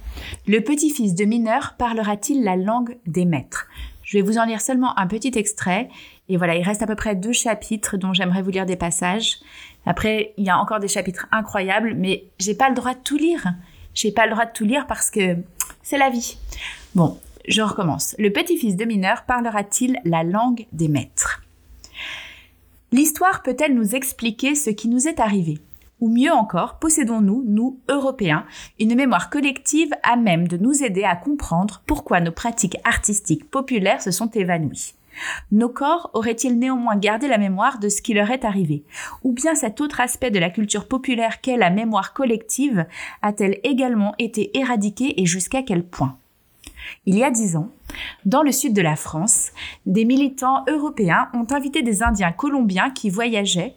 [0.48, 3.68] Le petit-fils de mineur parlera-t-il la langue des maîtres?
[4.02, 5.90] Je vais vous en lire seulement un petit extrait.
[6.30, 9.38] Et voilà, il reste à peu près deux chapitres dont j'aimerais vous lire des passages.
[9.86, 13.18] Après, il y a encore des chapitres incroyables, mais j'ai pas le droit de tout
[13.18, 13.54] lire.
[13.94, 15.38] J'ai pas le droit de tout lire parce que
[15.82, 16.38] c'est la vie.
[16.96, 18.16] Bon, je recommence.
[18.18, 21.42] Le petit-fils de mineur parlera-t-il la langue des maîtres?
[22.92, 25.60] L'histoire peut-elle nous expliquer ce qui nous est arrivé?
[26.00, 28.46] Ou mieux encore, possédons-nous, nous, Européens,
[28.80, 34.02] une mémoire collective à même de nous aider à comprendre pourquoi nos pratiques artistiques populaires
[34.02, 34.96] se sont évanouies
[35.52, 38.84] Nos corps auraient-ils néanmoins gardé la mémoire de ce qui leur est arrivé?
[39.24, 42.86] Ou bien cet autre aspect de la culture populaire qu'est la mémoire collective
[43.22, 46.18] a-t-elle également été éradiquée et jusqu'à quel point?
[47.06, 47.70] Il y a dix ans,
[48.26, 49.52] dans le sud de la France,
[49.86, 53.76] des militants européens ont invité des Indiens colombiens qui voyageaient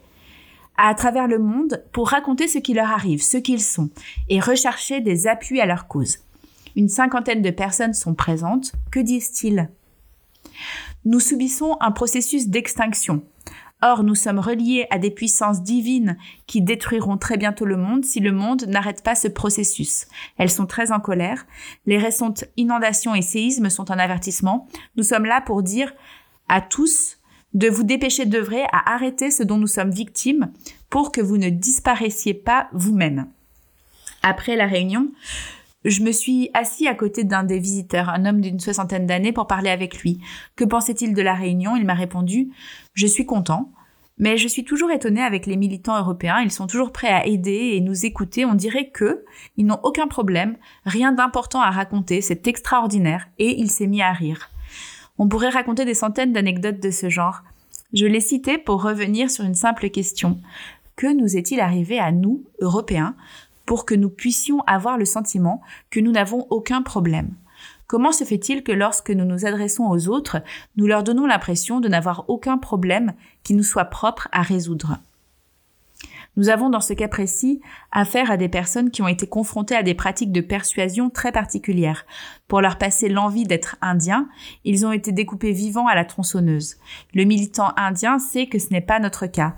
[0.77, 3.91] à travers le monde pour raconter ce qui leur arrive, ce qu'ils sont,
[4.29, 6.19] et rechercher des appuis à leur cause.
[6.77, 8.73] Une cinquantaine de personnes sont présentes.
[8.91, 9.71] Que disent-ils?
[11.07, 13.23] Nous subissons un processus d'extinction.
[13.81, 16.17] Or, nous sommes reliés à des puissances divines
[16.49, 20.09] qui détruiront très bientôt le monde si le monde n'arrête pas ce processus.
[20.37, 21.47] Elles sont très en colère.
[21.87, 24.67] Les récentes inondations et séismes sont un avertissement.
[24.97, 25.95] Nous sommes là pour dire
[26.49, 27.19] à tous
[27.55, 30.51] de vous dépêcher d'œuvrer à arrêter ce dont nous sommes victimes
[30.91, 33.29] pour que vous ne disparaissiez pas vous-même.
[34.25, 35.13] Après la réunion,
[35.91, 39.47] je me suis assis à côté d'un des visiteurs, un homme d'une soixantaine d'années, pour
[39.47, 40.21] parler avec lui.
[40.57, 41.77] Que pensait-il de la réunion?
[41.77, 42.51] Il m'a répondu
[42.95, 43.71] Je suis content.
[44.19, 47.73] Mais je suis toujours étonné avec les militants européens, ils sont toujours prêts à aider
[47.75, 49.27] et nous écouter, on dirait que
[49.59, 50.57] ils n'ont aucun problème,
[50.87, 54.49] rien d'important à raconter, c'est extraordinaire, et il s'est mis à rire.
[55.19, 57.43] On pourrait raconter des centaines d'anecdotes de ce genre.
[57.93, 60.41] Je l'ai cité pour revenir sur une simple question.
[60.97, 63.17] Que nous est-il arrivé à nous, Européens,
[63.67, 65.61] pour que nous puissions avoir le sentiment
[65.91, 67.35] que nous n'avons aucun problème.
[67.87, 70.43] Comment se fait-il que lorsque nous nous adressons aux autres,
[70.77, 73.13] nous leur donnons l'impression de n'avoir aucun problème
[73.45, 74.99] qui nous soit propre à résoudre?
[76.37, 77.63] Nous avons dans ce cas précis
[77.93, 82.05] affaire à des personnes qui ont été confrontées à des pratiques de persuasion très particulières.
[82.47, 84.29] Pour leur passer l'envie d'être indiens,
[84.65, 86.77] ils ont été découpés vivants à la tronçonneuse.
[87.15, 89.55] Le militant indien sait que ce n'est pas notre cas.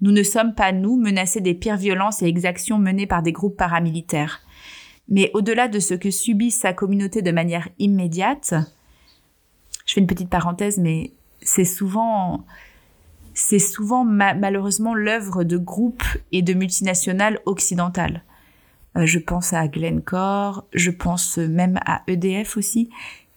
[0.00, 3.56] Nous ne sommes pas, nous, menacés des pires violences et exactions menées par des groupes
[3.56, 4.40] paramilitaires.
[5.08, 8.54] Mais au-delà de ce que subit sa communauté de manière immédiate,
[9.86, 12.44] je fais une petite parenthèse, mais c'est souvent,
[13.34, 18.22] c'est souvent malheureusement l'œuvre de groupes et de multinationales occidentales.
[18.96, 22.90] Euh, je pense à Glencore, je pense même à EDF aussi,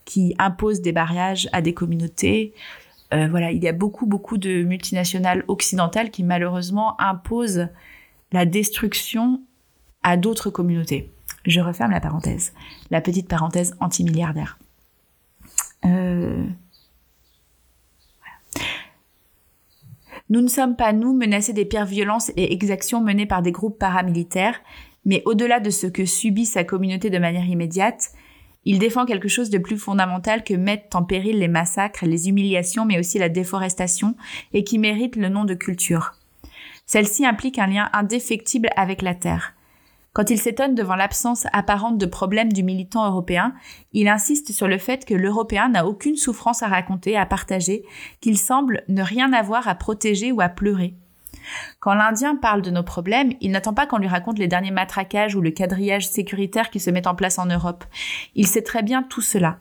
[0.05, 2.53] qui impose des barrages à des communautés.
[3.13, 7.67] Euh, voilà, il y a beaucoup, beaucoup de multinationales occidentales qui malheureusement imposent
[8.31, 9.41] la destruction
[10.03, 11.11] à d'autres communautés.
[11.45, 12.53] Je referme la parenthèse,
[12.91, 14.59] la petite parenthèse anti-milliardaire.
[15.85, 16.45] Euh,
[20.29, 23.79] nous ne sommes pas, nous, menacés des pires violences et exactions menées par des groupes
[23.79, 24.61] paramilitaires,
[25.05, 28.11] mais au-delà de ce que subit sa communauté de manière immédiate,
[28.65, 32.85] il défend quelque chose de plus fondamental que mettent en péril les massacres, les humiliations,
[32.85, 34.15] mais aussi la déforestation,
[34.53, 36.13] et qui mérite le nom de culture.
[36.85, 39.53] Celle-ci implique un lien indéfectible avec la terre.
[40.13, 43.53] Quand il s'étonne devant l'absence apparente de problèmes du militant européen,
[43.93, 47.83] il insiste sur le fait que l'Européen n'a aucune souffrance à raconter, à partager,
[48.19, 50.95] qu'il semble ne rien avoir à protéger ou à pleurer.
[51.79, 55.35] Quand l'Indien parle de nos problèmes, il n'attend pas qu'on lui raconte les derniers matraquages
[55.35, 57.85] ou le quadrillage sécuritaire qui se met en place en Europe.
[58.35, 59.59] Il sait très bien tout cela.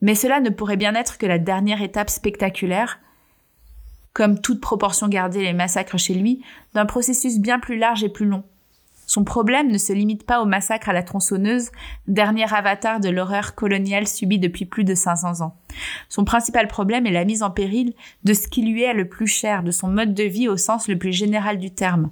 [0.00, 3.00] Mais cela ne pourrait bien être que la dernière étape spectaculaire,
[4.12, 6.42] comme toute proportion gardée les massacres chez lui,
[6.74, 8.44] d'un processus bien plus large et plus long.
[9.06, 11.70] Son problème ne se limite pas au massacre à la tronçonneuse,
[12.06, 15.56] dernier avatar de l'horreur coloniale subie depuis plus de 500 ans.
[16.08, 19.26] Son principal problème est la mise en péril de ce qui lui est le plus
[19.26, 22.10] cher, de son mode de vie au sens le plus général du terme.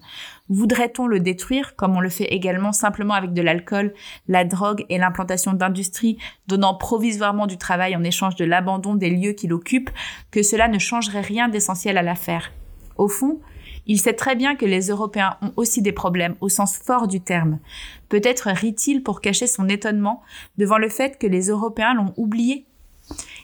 [0.49, 3.95] Voudrait-on le détruire, comme on le fait également simplement avec de l'alcool,
[4.29, 9.33] la drogue et l'implantation d'industries donnant provisoirement du travail en échange de l'abandon des lieux
[9.33, 9.91] qu'il occupe,
[10.31, 12.53] que cela ne changerait rien d'essentiel à l'affaire?
[12.97, 13.41] Au fond,
[13.87, 17.21] il sait très bien que les Européens ont aussi des problèmes au sens fort du
[17.21, 17.59] terme.
[18.09, 20.23] Peut-être rit-il pour cacher son étonnement
[20.59, 22.67] devant le fait que les Européens l'ont oublié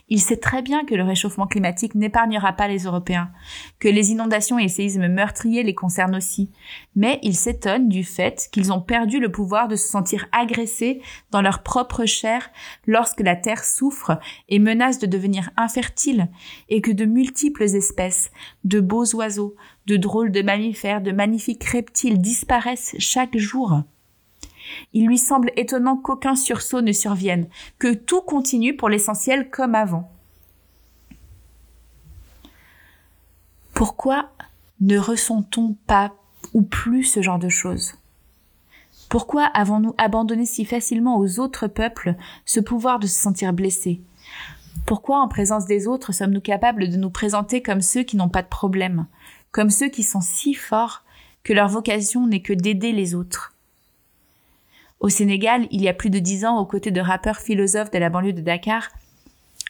[0.09, 3.31] il sait très bien que le réchauffement climatique n'épargnera pas les Européens,
[3.79, 6.51] que les inondations et les séismes meurtriers les concernent aussi,
[6.95, 11.01] mais il s'étonne du fait qu'ils ont perdu le pouvoir de se sentir agressés
[11.31, 12.49] dans leur propre chair
[12.87, 16.29] lorsque la Terre souffre et menace de devenir infertile,
[16.69, 18.31] et que de multiples espèces,
[18.63, 19.55] de beaux oiseaux,
[19.85, 23.83] de drôles de mammifères, de magnifiques reptiles disparaissent chaque jour.
[24.93, 27.47] Il lui semble étonnant qu'aucun sursaut ne survienne,
[27.77, 30.11] que tout continue pour l'essentiel comme avant.
[33.73, 34.31] Pourquoi
[34.81, 36.13] ne ressentons pas
[36.53, 37.93] ou plus ce genre de choses?
[39.09, 42.15] Pourquoi avons-nous abandonné si facilement aux autres peuples
[42.45, 44.01] ce pouvoir de se sentir blessés?
[44.85, 48.41] Pourquoi en présence des autres sommes-nous capables de nous présenter comme ceux qui n'ont pas
[48.41, 49.07] de problème,
[49.51, 51.03] comme ceux qui sont si forts
[51.43, 53.53] que leur vocation n'est que d'aider les autres?
[54.99, 57.97] Au Sénégal, il y a plus de dix ans, aux côtés de rappeurs philosophes de
[57.97, 58.89] la banlieue de Dakar,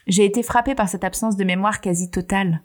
[0.06, 2.62] J'ai été frappée par cette absence de mémoire quasi totale.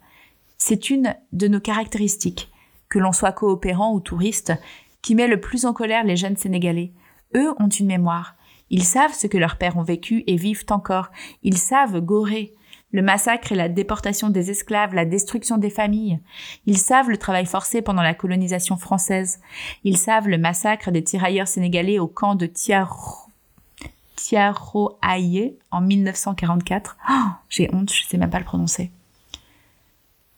[0.57, 2.49] C'est une de nos caractéristiques,
[2.89, 4.53] que l'on soit coopérant ou touriste,
[5.01, 6.91] qui met le plus en colère les jeunes Sénégalais.
[7.35, 8.35] Eux ont une mémoire.
[8.71, 11.09] Ils savent ce que leurs pères ont vécu et vivent encore.
[11.43, 12.55] Ils savent gorer
[12.91, 16.19] le massacre et la déportation des esclaves, la destruction des familles.
[16.65, 19.41] Ils savent le travail forcé pendant la colonisation française.
[19.83, 23.25] Ils savent le massacre des tirailleurs sénégalais au camp de Tiaro,
[24.15, 26.97] Tiaroaye en 1944.
[27.49, 28.91] J'ai honte, je sais même pas le prononcer.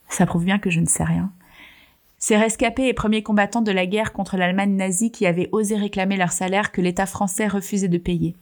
[0.09, 1.31] Ça prouve bien que je ne sais rien.
[2.17, 6.17] Ces rescapés et premiers combattants de la guerre contre l'Allemagne nazie qui avaient osé réclamer
[6.17, 8.35] leur salaire que l'État français refusait de payer.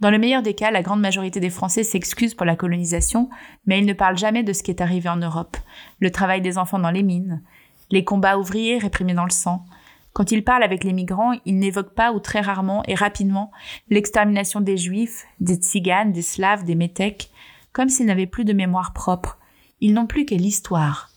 [0.00, 3.28] Dans le meilleur des cas, la grande majorité des Français s'excusent pour la colonisation,
[3.66, 5.58] mais ils ne parlent jamais de ce qui est arrivé en Europe.
[5.98, 7.42] Le travail des enfants dans les mines,
[7.90, 9.66] les combats ouvriers réprimés dans le sang.
[10.14, 13.50] Quand ils parlent avec les migrants, ils n'évoquent pas ou très rarement et rapidement
[13.90, 17.30] l'extermination des juifs, des tziganes, des slaves, des métèques,
[17.72, 19.38] comme s'ils n'avaient plus de mémoire propre.
[19.80, 21.10] Ils n'ont plus que l'histoire.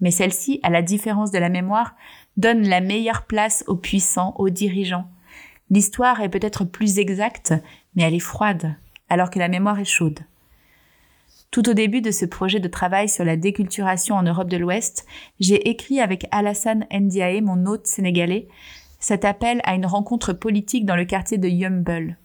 [0.00, 1.94] Mais celle-ci, à la différence de la mémoire,
[2.38, 5.06] donne la meilleure place aux puissants, aux dirigeants.
[5.70, 7.54] L'histoire est peut-être plus exacte,
[7.94, 8.74] mais elle est froide,
[9.08, 10.20] alors que la mémoire est chaude.
[11.50, 15.06] Tout au début de ce projet de travail sur la déculturation en Europe de l'Ouest,
[15.38, 18.48] j'ai écrit avec Alassane Ndiaye, mon hôte sénégalais,
[18.98, 22.16] cet appel à une rencontre politique dans le quartier de Yumbel.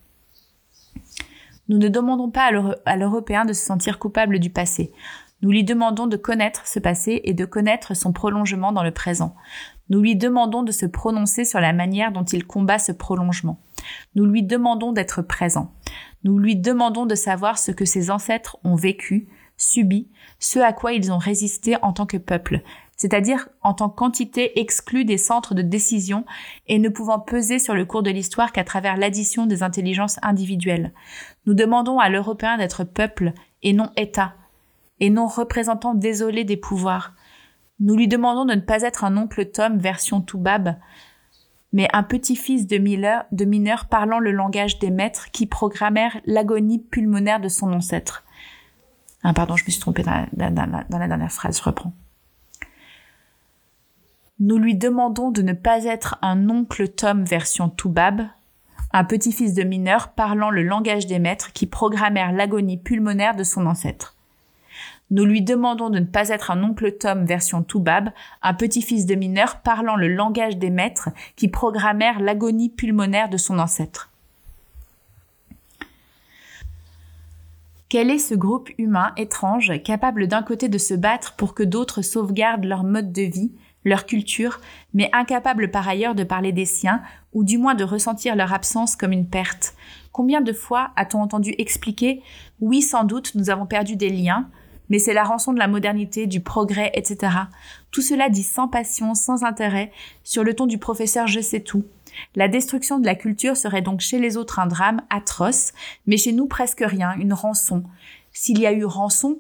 [1.67, 2.49] Nous ne demandons pas
[2.85, 4.93] à l'Européen de se sentir coupable du passé.
[5.41, 9.35] Nous lui demandons de connaître ce passé et de connaître son prolongement dans le présent.
[9.89, 13.59] Nous lui demandons de se prononcer sur la manière dont il combat ce prolongement.
[14.15, 15.71] Nous lui demandons d'être présent.
[16.23, 20.07] Nous lui demandons de savoir ce que ses ancêtres ont vécu, subi,
[20.39, 22.61] ce à quoi ils ont résisté en tant que peuple,
[22.95, 26.25] c'est-à-dire en tant qu'entité exclue des centres de décision
[26.67, 30.93] et ne pouvant peser sur le cours de l'histoire qu'à travers l'addition des intelligences individuelles.
[31.45, 33.33] Nous demandons à l'Européen d'être peuple
[33.63, 34.33] et non État,
[34.99, 37.13] et non représentant désolé des pouvoirs.
[37.79, 40.75] Nous lui demandons de ne pas être un oncle Tom version Toubab,
[41.73, 47.49] mais un petit-fils de, mineur parlant le langage des maîtres qui programmèrent l'agonie pulmonaire de
[47.49, 48.23] son ancêtre.
[49.23, 51.93] Ah, pardon, je me suis trompée dans la, dans la dernière phrase, je reprends.
[54.39, 58.21] Nous lui demandons de ne pas être un oncle Tom version Toubab,
[58.93, 63.65] un petit-fils de mineur parlant le langage des maîtres qui programmèrent l'agonie pulmonaire de son
[63.65, 64.16] ancêtre.
[65.09, 68.09] Nous lui demandons de ne pas être un oncle Tom version Toubab,
[68.41, 73.57] un petit-fils de mineur parlant le langage des maîtres qui programmèrent l'agonie pulmonaire de son
[73.57, 74.09] ancêtre.
[77.89, 82.01] Quel est ce groupe humain étrange capable d'un côté de se battre pour que d'autres
[82.01, 83.53] sauvegardent leur mode de vie,
[83.85, 84.59] leur culture,
[84.93, 87.01] mais incapable par ailleurs de parler des siens,
[87.31, 89.73] ou du moins de ressentir leur absence comme une perte?
[90.11, 92.21] Combien de fois a-t-on entendu expliquer
[92.59, 94.49] Oui, sans doute, nous avons perdu des liens,
[94.89, 97.33] mais c'est la rançon de la modernité, du progrès, etc.
[97.91, 99.91] Tout cela dit sans passion, sans intérêt,
[100.23, 101.85] sur le ton du professeur je sais tout.
[102.35, 105.73] La destruction de la culture serait donc chez les autres un drame atroce,
[106.07, 107.83] mais chez nous presque rien, une rançon.
[108.31, 109.39] S'il y a eu rançon,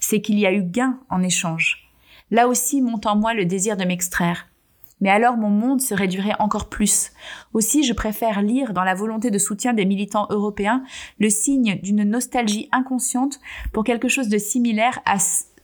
[0.00, 1.90] c'est qu'il y a eu gain en échange.
[2.30, 4.49] Là aussi monte en moi le désir de m'extraire
[5.00, 7.12] mais alors mon monde se réduirait encore plus.
[7.52, 10.82] Aussi, je préfère lire dans la volonté de soutien des militants européens
[11.18, 13.40] le signe d'une nostalgie inconsciente
[13.72, 15.16] pour quelque chose de similaire à,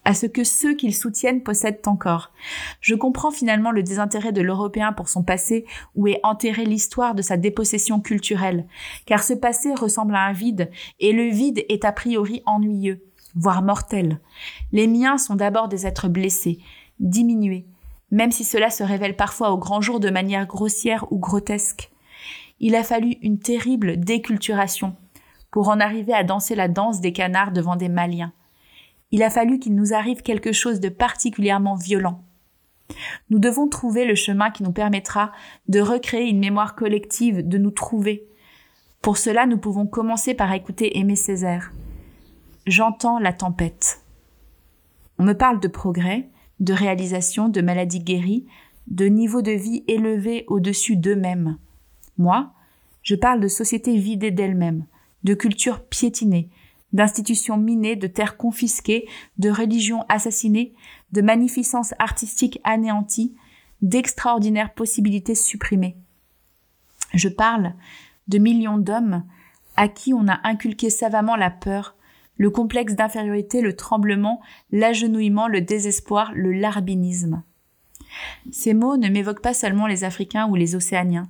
[0.05, 2.33] à ce que ceux qu'ils soutiennent possèdent encore.
[2.81, 7.23] Je comprends finalement le désintérêt de l'Européen pour son passé où est enterrée l'histoire de
[7.23, 8.67] sa dépossession culturelle,
[9.05, 10.71] car ce passé ressemble à un vide,
[11.01, 13.03] et le vide est a priori ennuyeux,
[13.35, 14.21] voire mortel.
[14.73, 16.59] Les miens sont d'abord des êtres blessés,
[17.01, 17.67] diminués,
[18.11, 21.91] même si cela se révèle parfois au grand jour de manière grossière ou grotesque.
[22.61, 24.97] Il a fallu une terrible déculturation
[25.51, 28.33] pour en arriver à danser la danse des canards devant des Maliens.
[29.11, 32.23] Il a fallu qu'il nous arrive quelque chose de particulièrement violent.
[33.31, 35.33] Nous devons trouver le chemin qui nous permettra
[35.69, 38.27] de recréer une mémoire collective, de nous trouver.
[39.03, 41.73] Pour cela, nous pouvons commencer par écouter Aimé Césaire.
[42.67, 44.03] J'entends la tempête.
[45.19, 46.29] On me parle de progrès,
[46.61, 48.47] de réalisation, de maladies guéries,
[48.87, 51.59] de niveau de vie élevé au-dessus d'eux-mêmes.
[52.19, 52.53] Moi,
[53.03, 54.87] je parle de sociétés vidées d'elles-mêmes,
[55.25, 56.51] de cultures piétinées,
[56.93, 60.75] d'institutions minées, de terres confisquées, de religions assassinées,
[61.13, 63.35] de magnificences artistiques anéanties,
[63.83, 65.97] d'extraordinaires possibilités supprimées.
[67.13, 67.75] Je parle
[68.29, 69.25] de millions d'hommes
[69.77, 71.96] à qui on a inculqué savamment la peur,
[72.37, 74.41] le complexe d'infériorité, le tremblement,
[74.73, 77.43] l'agenouillement, le désespoir, le larbinisme.
[78.51, 81.29] Ces mots ne m'évoquent pas seulement les Africains ou les Océaniens.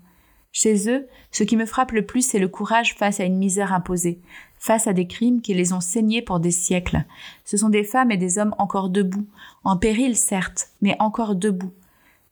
[0.52, 3.74] Chez eux, ce qui me frappe le plus, c'est le courage face à une misère
[3.74, 4.20] imposée,
[4.58, 7.04] face à des crimes qui les ont saignés pour des siècles.
[7.44, 9.26] Ce sont des femmes et des hommes encore debout,
[9.64, 11.72] en péril certes, mais encore debout.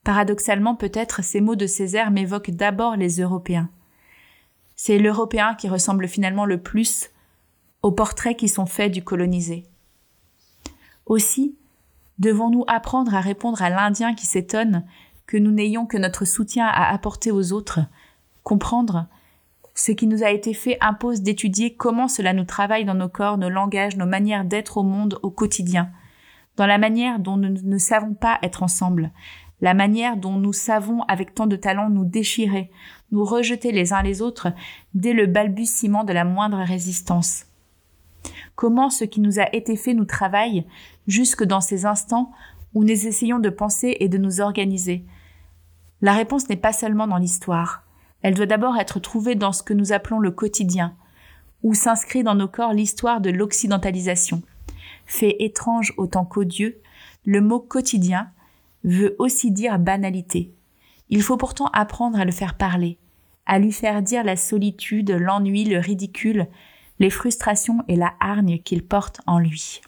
[0.04, 3.68] Paradoxalement peut-être, ces mots de Césaire m'évoquent d'abord les Européens.
[4.76, 7.10] C'est l'Européen qui ressemble finalement le plus
[7.84, 9.66] aux portraits qui sont faits du colonisé.
[11.04, 11.54] Aussi,
[12.18, 14.86] devons-nous apprendre à répondre à l'Indien qui s'étonne
[15.26, 17.80] que nous n'ayons que notre soutien à apporter aux autres,
[18.42, 19.06] comprendre
[19.74, 23.36] ce qui nous a été fait impose d'étudier comment cela nous travaille dans nos corps,
[23.36, 25.90] nos langages, nos manières d'être au monde au quotidien,
[26.56, 29.10] dans la manière dont nous ne savons pas être ensemble,
[29.60, 32.70] la manière dont nous savons avec tant de talent nous déchirer,
[33.12, 34.54] nous rejeter les uns les autres
[34.94, 37.44] dès le balbutiement de la moindre résistance.
[38.54, 40.64] Comment ce qui nous a été fait nous travaille
[41.06, 42.30] jusque dans ces instants
[42.74, 45.04] où nous essayons de penser et de nous organiser?
[46.00, 47.84] La réponse n'est pas seulement dans l'histoire.
[48.22, 50.94] Elle doit d'abord être trouvée dans ce que nous appelons le quotidien,
[51.62, 54.42] où s'inscrit dans nos corps l'histoire de l'occidentalisation.
[55.06, 56.80] Fait étrange autant qu'odieux,
[57.24, 58.30] le mot quotidien
[58.84, 60.52] veut aussi dire banalité.
[61.10, 62.98] Il faut pourtant apprendre à le faire parler,
[63.46, 66.48] à lui faire dire la solitude, l'ennui, le ridicule,
[66.98, 69.80] les frustrations et la hargne qu'il porte en lui.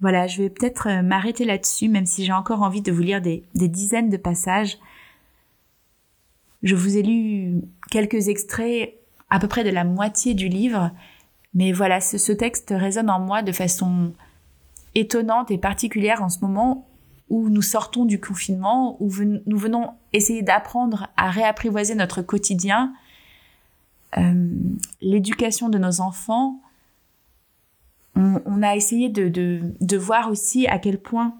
[0.00, 3.22] Voilà, je vais peut-être euh, m'arrêter là-dessus, même si j'ai encore envie de vous lire
[3.22, 4.78] des, des dizaines de passages.
[6.62, 8.94] Je vous ai lu quelques extraits,
[9.30, 10.90] à peu près de la moitié du livre,
[11.54, 14.12] mais voilà, ce, texte résonne en moi de façon
[14.94, 16.88] étonnante et particulière en ce moment
[17.30, 19.10] où nous sortons du confinement, où
[19.46, 22.92] nous venons essayer d'apprendre à réapprivoiser notre quotidien,
[24.18, 24.48] euh,
[25.00, 26.60] l'éducation de nos enfants.
[28.16, 31.34] On, a essayé de, de, voir aussi à quel point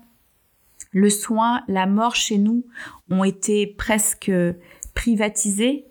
[0.91, 2.65] le soin, la mort chez nous
[3.11, 4.31] ont été presque
[4.95, 5.85] privatisé,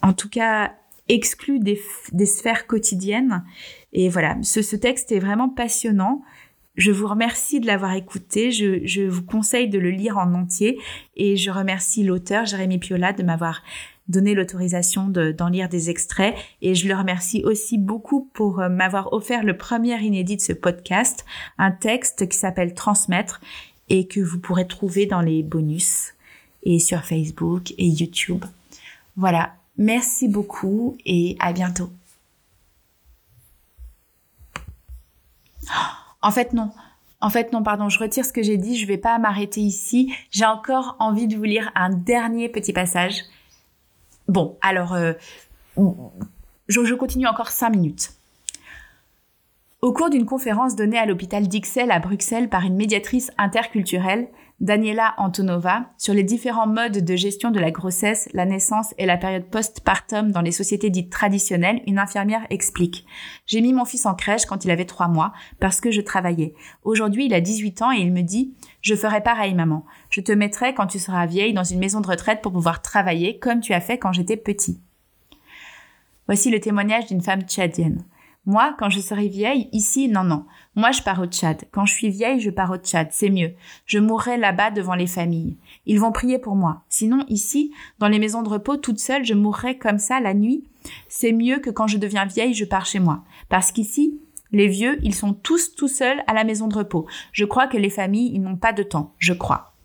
[0.00, 0.72] en tout cas
[1.08, 1.80] exclu des,
[2.26, 3.44] sphères quotidiennes.
[3.92, 6.22] Et voilà, ce, texte est vraiment passionnant.
[6.76, 8.50] Je vous remercie de l'avoir écouté.
[8.50, 10.78] Je, vous conseille de le lire en entier.
[11.16, 13.62] Et je remercie l'auteur, Jérémy Piola, de m'avoir
[14.08, 16.34] donné l'autorisation d'en lire des extraits.
[16.62, 20.52] Et je le remercie aussi beaucoup pour euh, m'avoir offert le premier inédit de ce
[20.52, 21.24] podcast,
[21.58, 23.40] un texte qui s'appelle Transmettre
[23.88, 26.14] et que vous pourrez trouver dans les bonus
[26.62, 28.44] et sur Facebook et YouTube.
[29.16, 31.90] Voilà, merci beaucoup et à bientôt.
[36.22, 36.70] En fait, non.
[37.20, 40.12] En fait, non, pardon, je retire ce que j'ai dit, je vais pas m'arrêter ici.
[40.30, 43.22] J'ai encore envie de vous lire un dernier petit passage.
[44.28, 45.12] Bon, alors, euh,
[46.68, 48.10] je, continue encore cinq minutes.
[49.82, 55.14] Au cours d'une conférence donnée à l'hôpital d'Ixelles à Bruxelles par une médiatrice interculturelle, Daniela
[55.18, 59.44] Antonova, sur les différents modes de gestion de la grossesse, la naissance et la période
[59.44, 63.06] postpartum dans les sociétés dites traditionnelles, une infirmière explique.
[63.44, 66.54] J'ai mis mon fils en crèche quand il avait trois mois parce que je travaillais.
[66.84, 69.84] Aujourd'hui, il a 18 ans et il me dit, je ferai pareil, maman.
[70.10, 73.38] Je te mettrai quand tu seras vieille dans une maison de retraite pour pouvoir travailler
[73.38, 74.80] comme tu as fait quand j'étais petit.
[76.26, 78.04] Voici le témoignage d'une femme tchadienne.
[78.46, 80.46] Moi, quand je serai vieille, ici, non, non.
[80.76, 81.64] Moi, je pars au Tchad.
[81.72, 83.08] Quand je suis vieille, je pars au Tchad.
[83.10, 83.54] C'est mieux.
[83.86, 85.56] Je mourrai là-bas devant les familles.
[85.84, 86.84] Ils vont prier pour moi.
[86.88, 90.62] Sinon, ici, dans les maisons de repos, toute seule, je mourrai comme ça la nuit.
[91.08, 93.24] C'est mieux que quand je deviens vieille, je pars chez moi.
[93.48, 94.20] Parce qu'ici,
[94.52, 97.06] les vieux, ils sont tous tout seuls à la maison de repos.
[97.32, 99.12] Je crois que les familles, ils n'ont pas de temps.
[99.18, 99.75] Je crois.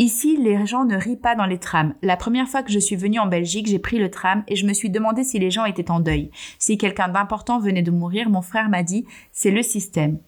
[0.00, 1.94] Ici, les gens ne rient pas dans les trams.
[2.02, 4.64] La première fois que je suis venue en Belgique, j'ai pris le tram et je
[4.64, 6.30] me suis demandé si les gens étaient en deuil.
[6.60, 10.20] Si quelqu'un d'important venait de mourir, mon frère m'a dit, c'est le système.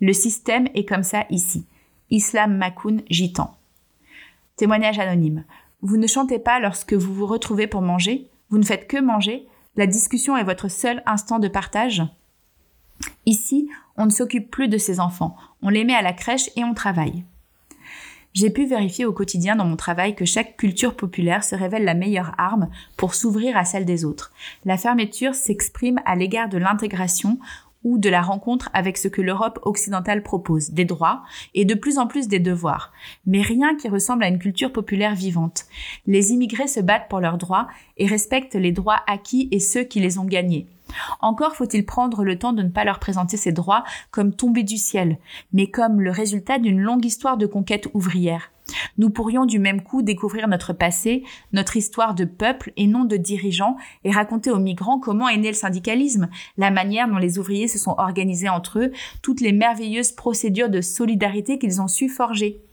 [0.00, 1.66] Le système est comme ça ici.
[2.10, 3.56] Islam Makoun Gitan.
[4.56, 5.44] Témoignage anonyme.
[5.82, 8.28] Vous ne chantez pas lorsque vous vous retrouvez pour manger?
[8.50, 9.46] Vous ne faites que manger?
[9.76, 12.02] La discussion est votre seul instant de partage?
[13.24, 15.36] Ici, on ne s'occupe plus de ses enfants.
[15.62, 17.24] On les met à la crèche et on travaille.
[18.36, 21.94] J'ai pu vérifier au quotidien dans mon travail que chaque culture populaire se révèle la
[21.94, 22.68] meilleure arme
[22.98, 24.30] pour s'ouvrir à celle des autres.
[24.66, 27.38] La fermeture s'exprime à l'égard de l'intégration
[27.82, 31.22] ou de la rencontre avec ce que l'Europe occidentale propose, des droits
[31.54, 32.92] et de plus en plus des devoirs,
[33.24, 35.64] mais rien qui ressemble à une culture populaire vivante.
[36.06, 40.00] Les immigrés se battent pour leurs droits et respectent les droits acquis et ceux qui
[40.00, 40.66] les ont gagnés.
[41.20, 44.76] Encore faut-il prendre le temps de ne pas leur présenter ces droits comme tombés du
[44.76, 45.18] ciel,
[45.52, 48.50] mais comme le résultat d'une longue histoire de conquête ouvrière.
[48.98, 51.22] Nous pourrions du même coup découvrir notre passé,
[51.52, 55.48] notre histoire de peuple et non de dirigeants, et raconter aux migrants comment est né
[55.48, 58.92] le syndicalisme, la manière dont les ouvriers se sont organisés entre eux,
[59.22, 62.65] toutes les merveilleuses procédures de solidarité qu'ils ont su forger.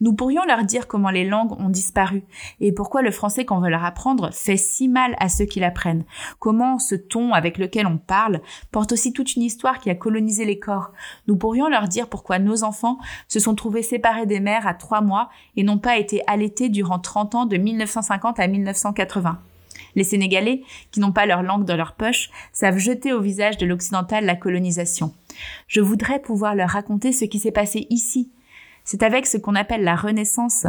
[0.00, 2.22] Nous pourrions leur dire comment les langues ont disparu
[2.60, 6.04] et pourquoi le français qu'on veut leur apprendre fait si mal à ceux qui l'apprennent.
[6.38, 8.40] Comment ce ton avec lequel on parle
[8.70, 10.92] porte aussi toute une histoire qui a colonisé les corps.
[11.28, 15.00] Nous pourrions leur dire pourquoi nos enfants se sont trouvés séparés des mères à trois
[15.00, 19.38] mois et n'ont pas été allaités durant 30 ans de 1950 à 1980.
[19.94, 23.66] Les Sénégalais, qui n'ont pas leur langue dans leur poche, savent jeter au visage de
[23.66, 25.14] l'occidental la colonisation.
[25.66, 28.30] Je voudrais pouvoir leur raconter ce qui s'est passé ici,
[28.84, 30.66] c'est avec ce qu'on appelle la Renaissance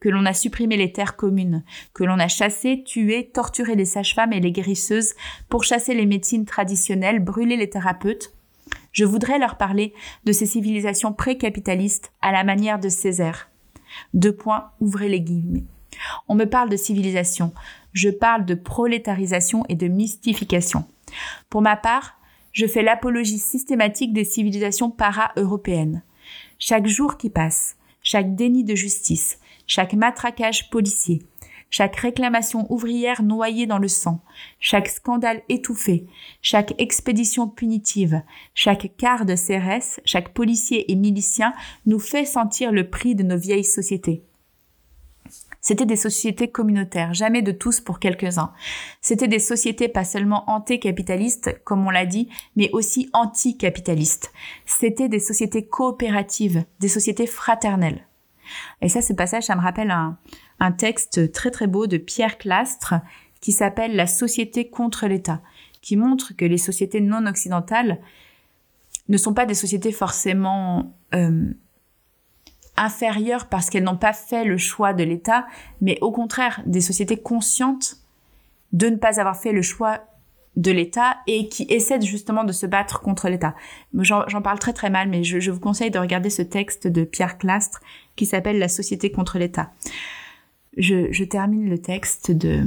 [0.00, 1.64] que l'on a supprimé les terres communes,
[1.94, 5.14] que l'on a chassé, tué, torturé les sages-femmes et les guérisseuses,
[5.48, 8.34] pour chasser les médecines traditionnelles, brûler les thérapeutes.
[8.92, 9.94] Je voudrais leur parler
[10.24, 13.50] de ces civilisations pré-capitalistes à la manière de Césaire.
[14.14, 15.64] Deux points, ouvrez les guillemets.
[16.28, 17.52] On me parle de civilisation,
[17.92, 20.84] je parle de prolétarisation et de mystification.
[21.48, 22.18] Pour ma part,
[22.52, 26.02] je fais l'apologie systématique des civilisations para-européennes.
[26.58, 31.22] Chaque jour qui passe, chaque déni de justice, chaque matraquage policier,
[31.68, 34.22] chaque réclamation ouvrière noyée dans le sang,
[34.58, 36.06] chaque scandale étouffé,
[36.40, 38.22] chaque expédition punitive,
[38.54, 41.52] chaque quart de CRS, chaque policier et milicien
[41.84, 44.22] nous fait sentir le prix de nos vieilles sociétés.
[45.66, 48.52] C'était des sociétés communautaires, jamais de tous pour quelques-uns.
[49.00, 54.32] C'était des sociétés pas seulement anti-capitalistes, comme on l'a dit, mais aussi anti-capitalistes.
[54.64, 58.06] C'était des sociétés coopératives, des sociétés fraternelles.
[58.80, 62.94] Et ça, ce passage, ça me rappelle un, texte très très beau de Pierre Clastre
[63.40, 65.42] qui s'appelle La société contre l'État,
[65.82, 67.98] qui montre que les sociétés non occidentales
[69.08, 71.50] ne sont pas des sociétés forcément euh,
[72.76, 75.46] inférieures parce qu'elles n'ont pas fait le choix de l'État,
[75.80, 77.96] mais au contraire des sociétés conscientes
[78.72, 80.00] de ne pas avoir fait le choix
[80.56, 83.54] de l'État et qui essaient justement de se battre contre l'État.
[83.94, 87.38] J'en parle très très mal, mais je, vous conseille de regarder ce texte de Pierre
[87.38, 87.80] Clastre
[88.16, 89.70] qui s'appelle La société contre l'État.
[90.76, 92.64] Je, termine le texte de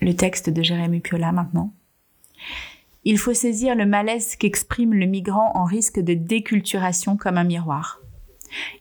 [0.00, 1.74] le texte de Jérémy Piola maintenant.
[3.04, 7.99] Il faut saisir le malaise qu'exprime le migrant en risque de déculturation comme un miroir.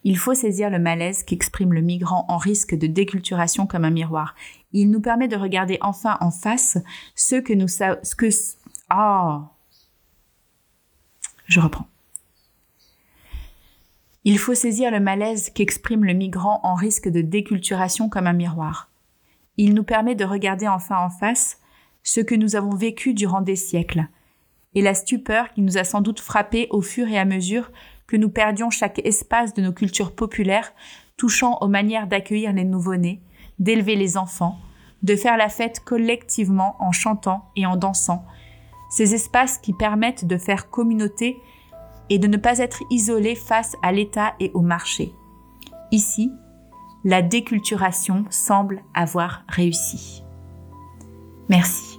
[0.04, 4.36] Il faut saisir le malaise qu'exprime le migrant en risque de déculturation comme un miroir.
[4.72, 6.78] Il nous permet de regarder enfin en face
[7.16, 8.30] ce que nous savons, que,
[8.90, 9.52] ah,
[11.46, 11.88] je reprends.
[14.26, 18.90] Il faut saisir le malaise qu'exprime le migrant en risque de déculturation comme un miroir.
[19.58, 21.60] Il nous permet de regarder enfin en face
[22.04, 24.08] ce que nous avons vécu durant des siècles,
[24.76, 27.72] et la stupeur qui nous a sans doute frappé au fur et à mesure
[28.10, 30.74] que nous perdions chaque espace de nos cultures populaires,
[31.16, 33.22] touchant aux manières d'accueillir les nouveau-nés,
[33.60, 34.58] d'élever les enfants,
[35.04, 38.26] de faire la fête collectivement en chantant et en dansant,
[38.90, 41.38] ces espaces qui permettent de faire communauté
[42.10, 45.14] et de ne pas être isolés face à l'État et au marché.
[45.92, 46.32] Ici,
[47.04, 50.24] la déculturation semble avoir réussi.
[51.48, 51.99] Merci.